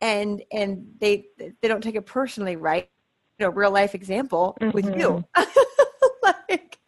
[0.00, 2.90] and and they they don't take it personally, right?
[3.38, 4.72] You know, real life example mm-hmm.
[4.72, 5.24] with you.
[5.36, 6.32] Mm-hmm.
[6.48, 6.78] like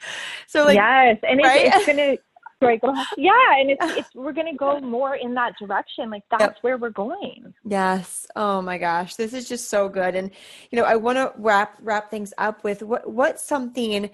[0.55, 1.67] so like Yes, and right?
[1.67, 2.17] it's, it's gonna
[2.61, 3.07] Right, go ahead.
[3.19, 6.09] Yeah, and it's, it's we're going to go more in that direction.
[6.11, 6.57] Like that's yep.
[6.63, 7.53] where we're going.
[7.65, 8.27] Yes.
[8.37, 10.15] Oh my gosh, this is just so good.
[10.15, 10.31] And
[10.71, 14.11] you know, I want to wrap wrap things up with what what's something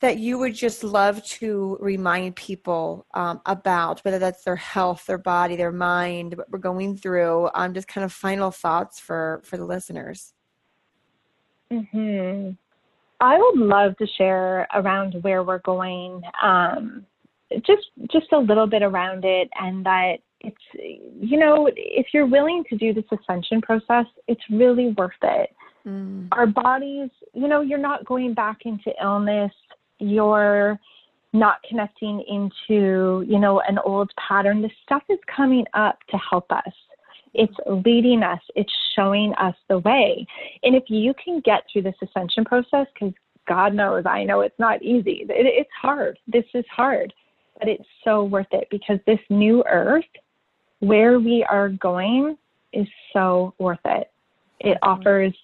[0.00, 5.18] that you would just love to remind people um, about, whether that's their health, their
[5.18, 7.48] body, their mind, what we're going through.
[7.54, 10.34] Um, just kind of final thoughts for for the listeners.
[11.70, 12.50] Hmm.
[13.22, 16.22] I would love to share around where we're going.
[16.42, 17.06] Um,
[17.66, 22.64] just just a little bit around it and that it's you know if you're willing
[22.68, 25.50] to do this ascension process it's really worth it
[25.86, 26.26] mm.
[26.32, 29.52] our bodies you know you're not going back into illness
[29.98, 30.78] you're
[31.34, 36.50] not connecting into you know an old pattern this stuff is coming up to help
[36.50, 36.72] us
[37.34, 37.54] it's
[37.84, 40.26] leading us it's showing us the way
[40.62, 43.14] and if you can get through this ascension process because
[43.48, 47.12] god knows i know it's not easy it, it's hard this is hard
[47.62, 50.04] but it's so worth it because this new earth,
[50.80, 52.36] where we are going,
[52.72, 54.10] is so worth it.
[54.60, 54.90] It mm-hmm.
[54.90, 55.34] offers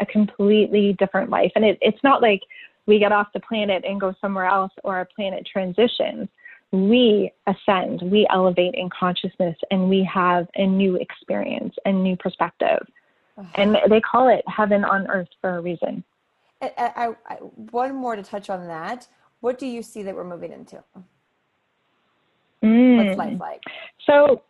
[0.00, 1.52] a completely different life.
[1.56, 2.40] And it, it's not like
[2.86, 6.28] we get off the planet and go somewhere else or our planet transitions.
[6.70, 12.86] We ascend, we elevate in consciousness, and we have a new experience, a new perspective.
[13.38, 13.48] Uh-huh.
[13.54, 16.04] And they call it heaven on earth for a reason.
[16.60, 19.06] I, I, I, one more to touch on that.
[19.40, 20.82] What do you see that we're moving into?
[22.62, 23.06] Mm.
[23.06, 23.62] What's life like?
[24.04, 24.42] So,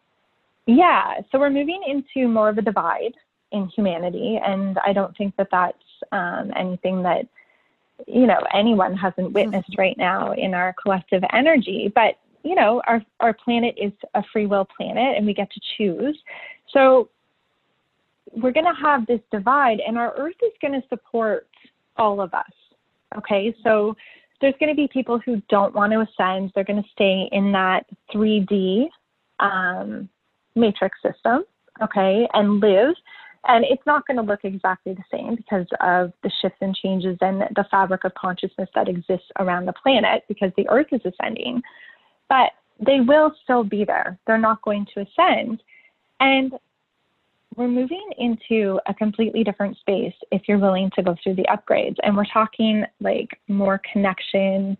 [0.66, 3.14] yeah, so we're moving into more of a divide
[3.52, 5.76] in humanity, and I don't think that that's
[6.12, 7.26] um, anything that
[8.06, 11.92] you know anyone hasn't witnessed right now in our collective energy.
[11.94, 15.60] But you know, our our planet is a free will planet, and we get to
[15.76, 16.18] choose.
[16.72, 17.08] So
[18.32, 21.48] we're going to have this divide, and our Earth is going to support
[21.96, 22.52] all of us.
[23.16, 23.96] Okay, so
[24.40, 26.52] there's going to be people who don't want to ascend.
[26.54, 28.88] They're going to stay in that 3D
[29.40, 30.08] um,
[30.54, 31.44] matrix system,
[31.82, 32.94] okay, and live.
[33.48, 37.16] And it's not going to look exactly the same because of the shifts and changes
[37.22, 41.62] and the fabric of consciousness that exists around the planet because the earth is ascending.
[42.28, 44.18] But they will still be there.
[44.26, 45.62] They're not going to ascend.
[46.20, 46.52] And
[47.56, 51.96] we're moving into a completely different space if you're willing to go through the upgrades.
[52.02, 54.76] And we're talking like more connection.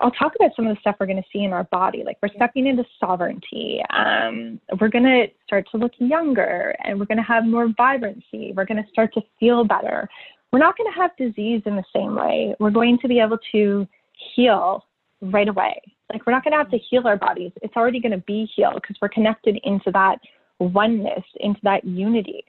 [0.00, 2.02] I'll talk about some of the stuff we're going to see in our body.
[2.04, 3.82] Like we're stepping into sovereignty.
[3.90, 8.52] Um, we're going to start to look younger and we're going to have more vibrancy.
[8.54, 10.08] We're going to start to feel better.
[10.52, 12.54] We're not going to have disease in the same way.
[12.58, 13.86] We're going to be able to
[14.34, 14.86] heal
[15.20, 15.80] right away.
[16.12, 17.52] Like we're not going to have to heal our bodies.
[17.62, 20.18] It's already going to be healed because we're connected into that
[20.58, 22.44] oneness, into that unity.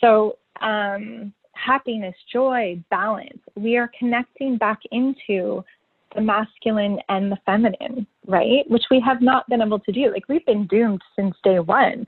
[0.00, 5.64] So, um, happiness, joy, balance, we are connecting back into
[6.14, 8.68] the masculine and the feminine, right?
[8.68, 10.12] Which we have not been able to do.
[10.12, 12.06] Like we've been doomed since day one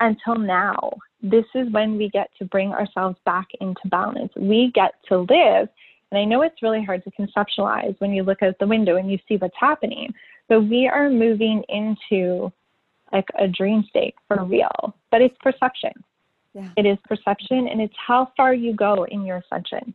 [0.00, 0.92] until now.
[1.22, 4.32] This is when we get to bring ourselves back into balance.
[4.36, 5.68] We get to live.
[6.10, 9.10] And I know it's really hard to conceptualize when you look out the window and
[9.10, 10.12] you see what's happening,
[10.48, 12.52] but we are moving into
[13.12, 15.92] like a dream state for real, but it's perception.
[16.54, 16.68] Yeah.
[16.76, 19.94] It is perception and it's how far you go in your ascension.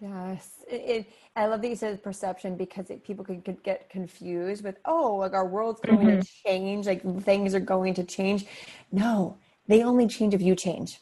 [0.00, 0.50] Yes.
[0.68, 4.64] It, it, I love that you said perception because it, people could, could, get confused
[4.64, 6.20] with, oh, like our world's going mm-hmm.
[6.20, 8.46] to change, like things are going to change.
[8.90, 9.36] No,
[9.68, 11.00] they only change if you change.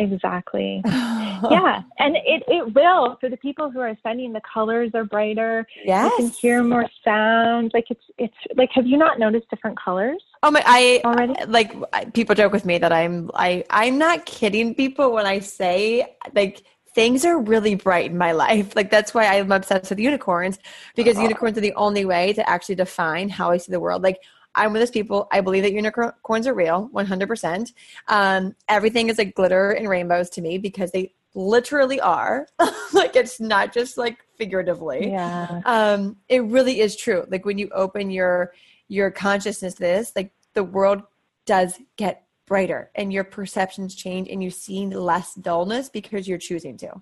[0.00, 0.80] Exactly.
[0.86, 1.82] yeah.
[1.98, 5.66] And it, it will for the people who are studying the colors are brighter.
[5.84, 6.10] Yes.
[6.18, 7.72] You can hear more sound.
[7.74, 10.22] Like it's it's like have you not noticed different colors?
[10.42, 11.74] Oh my I already like
[12.14, 16.62] people joke with me that I'm I I'm not kidding people when I say like
[16.94, 18.74] things are really bright in my life.
[18.80, 20.58] Like that's why I'm obsessed with unicorns
[20.96, 21.24] because uh-huh.
[21.24, 24.02] unicorns are the only way to actually define how I see the world.
[24.02, 24.20] Like
[24.54, 25.28] I'm with those people.
[25.30, 27.72] I believe that unicorns are real, 100%.
[28.08, 32.46] Um, everything is like glitter and rainbows to me because they literally are.
[32.92, 35.10] like it's not just like figuratively.
[35.10, 35.60] Yeah.
[35.64, 37.26] Um, it really is true.
[37.28, 38.52] Like when you open your
[38.88, 41.02] your consciousness to this, like the world
[41.46, 46.76] does get brighter and your perceptions change and you see less dullness because you're choosing
[46.76, 47.00] to.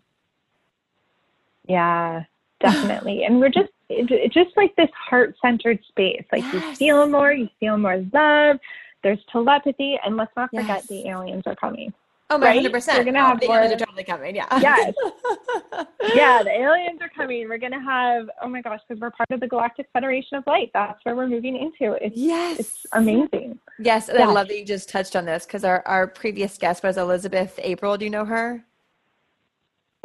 [1.66, 2.24] Yeah,
[2.61, 3.24] definitely.
[3.24, 6.22] and we're just it's just like this heart-centered space.
[6.30, 6.53] Like yes.
[6.53, 8.59] you feel more, you feel more love.
[9.03, 10.86] There's telepathy, and let's not forget yes.
[10.86, 11.94] the aliens are coming.
[12.31, 12.99] Oh my, hundred percent.
[12.99, 14.37] We're gonna have oh, the more, aliens are totally coming.
[14.37, 14.47] Yeah.
[14.61, 14.95] Yes.
[16.14, 17.49] yeah, the aliens are coming.
[17.49, 18.29] We're gonna have.
[18.43, 20.70] Oh my gosh, because we're part of the Galactic Federation of Light.
[20.74, 21.93] That's where we're moving into.
[22.05, 22.61] It's, yes.
[22.61, 23.59] It's amazing.
[23.79, 24.29] Yes, and yes.
[24.29, 27.59] I love that you just touched on this because our our previous guest was Elizabeth
[27.62, 27.97] April.
[27.97, 28.62] Do you know her?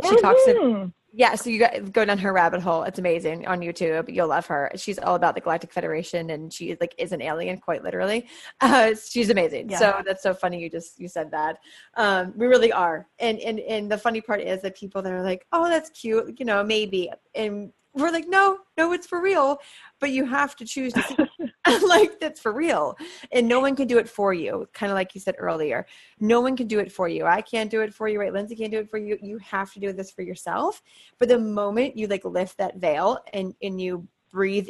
[0.02, 0.22] She mm-hmm.
[0.22, 0.46] talks.
[0.46, 2.82] To, yeah, so you go down her rabbit hole.
[2.84, 4.12] It's amazing on YouTube.
[4.12, 4.72] You'll love her.
[4.76, 8.28] She's all about the Galactic Federation, and she like is an alien, quite literally.
[8.62, 9.70] Uh, she's amazing.
[9.70, 9.78] Yeah.
[9.78, 10.60] So that's so funny.
[10.60, 11.60] You just you said that.
[11.96, 13.08] Um, we really are.
[13.20, 16.40] And and and the funny part is that people that are like, oh, that's cute,
[16.40, 19.60] you know, maybe, and we're like, no, no, it's for real.
[20.00, 21.16] But you have to choose to see
[21.88, 22.98] like that's for real.
[23.32, 24.68] And no one can do it for you.
[24.74, 25.86] Kind of like you said earlier.
[26.20, 27.26] No one can do it for you.
[27.26, 28.34] I can't do it for you, right?
[28.34, 29.18] Lyndsay can't do it for you.
[29.22, 30.82] You have to do this for yourself.
[31.20, 34.68] But the moment you like lift that veil and, and you breathe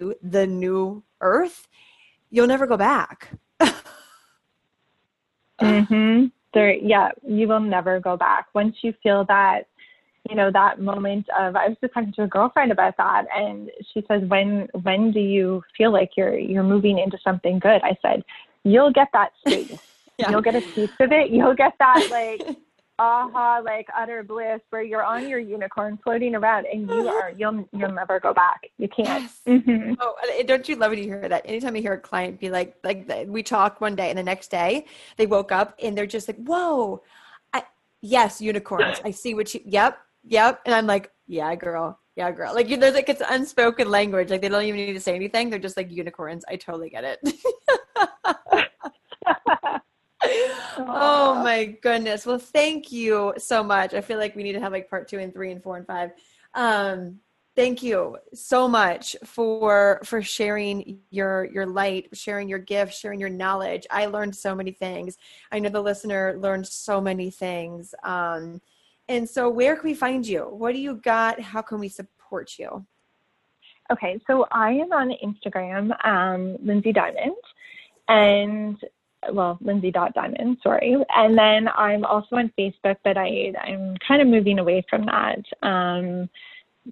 [0.00, 1.66] into the new earth,
[2.30, 3.30] you'll never go back.
[5.60, 6.26] mm-hmm.
[6.54, 8.46] There yeah, you will never go back.
[8.54, 9.66] Once you feel that
[10.28, 13.70] you know that moment of i was just talking to a girlfriend about that and
[13.92, 17.96] she says when when do you feel like you're you're moving into something good i
[18.02, 18.22] said
[18.64, 19.78] you'll get that space
[20.18, 20.30] yeah.
[20.30, 22.56] you'll get a piece of it you'll get that like
[23.00, 27.68] aha like utter bliss where you're on your unicorn floating around and you are you'll
[27.72, 29.40] you'll never go back you can't yes.
[29.46, 29.94] mm-hmm.
[30.00, 32.74] oh don't you love when you hear that anytime you hear a client be like
[32.82, 34.84] like we talked one day and the next day
[35.16, 37.00] they woke up and they're just like whoa
[37.52, 37.62] I,
[38.00, 40.60] yes unicorns i see what you yep yep.
[40.64, 41.98] And I'm like, yeah, girl.
[42.16, 42.54] Yeah, girl.
[42.54, 44.30] Like, there's like, it's unspoken language.
[44.30, 45.50] Like, they don't even need to say anything.
[45.50, 46.44] They're just like unicorns.
[46.48, 47.20] I totally get it.
[50.78, 52.26] oh my goodness.
[52.26, 53.94] Well, thank you so much.
[53.94, 55.86] I feel like we need to have like part two and three and four and
[55.86, 56.10] five.
[56.54, 57.20] Um,
[57.58, 63.28] thank you so much for for sharing your your light sharing your gift sharing your
[63.28, 65.18] knowledge i learned so many things
[65.50, 68.60] i know the listener learned so many things um
[69.08, 70.42] and so, where can we find you?
[70.42, 71.40] What do you got?
[71.40, 72.84] How can we support you?
[73.90, 77.36] Okay, so I am on Instagram, um, Lyndsay Diamond,
[78.08, 78.76] and
[79.32, 80.96] well, Lyndsay dot Diamond, sorry.
[81.14, 85.40] And then I'm also on Facebook, but I I'm kind of moving away from that.
[85.62, 86.28] Um,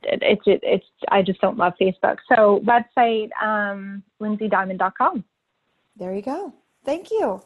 [0.02, 2.16] it's it, it's I just don't love Facebook.
[2.34, 5.24] So website um, lyndsaydiamond.com.
[5.96, 6.52] There you go.
[6.84, 7.42] Thank you.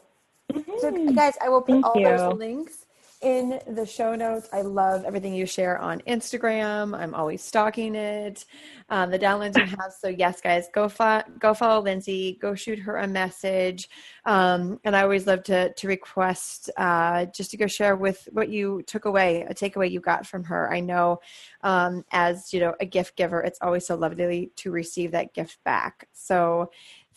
[0.51, 0.71] Mm-hmm.
[0.79, 2.07] So guys, I will put Thank all you.
[2.07, 2.85] those links
[3.21, 4.49] in the show notes.
[4.51, 6.97] I love everything you share on Instagram.
[6.97, 8.45] I'm always stalking it.
[8.89, 9.93] Um, the downloads you have.
[9.99, 12.39] So yes, guys, go fo- go follow Lyndsay.
[12.39, 13.87] Go shoot her a message.
[14.25, 18.49] Um, and I always love to to request uh, just to go share with what
[18.49, 20.71] you took away, a takeaway you got from her.
[20.73, 21.19] I know
[21.61, 25.63] um, as you know a gift giver, it's always so lovely to receive that gift
[25.63, 26.07] back.
[26.13, 26.71] So.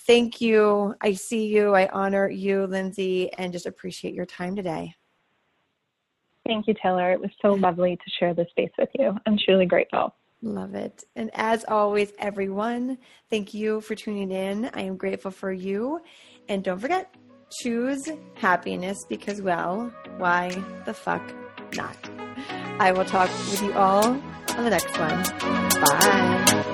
[0.07, 0.95] Thank you.
[1.01, 1.75] I see you.
[1.75, 4.95] I honor you, Lyndsay, and just appreciate your time today.
[6.47, 7.13] Thank you, Taylor.
[7.13, 9.17] It was so lovely to share this space with you.
[9.27, 10.15] I'm truly grateful.
[10.43, 11.05] Love it.
[11.17, 12.99] And as always, everyone,
[13.31, 14.71] thank you for tuning in.
[14.75, 16.01] I am grateful for you.
[16.49, 17.15] And don't forget,
[17.63, 20.51] choose happiness because, well, why
[20.85, 21.23] the fuck
[21.75, 21.97] not?
[22.79, 25.23] I will talk with you all on the next one.
[25.81, 26.71] Bye.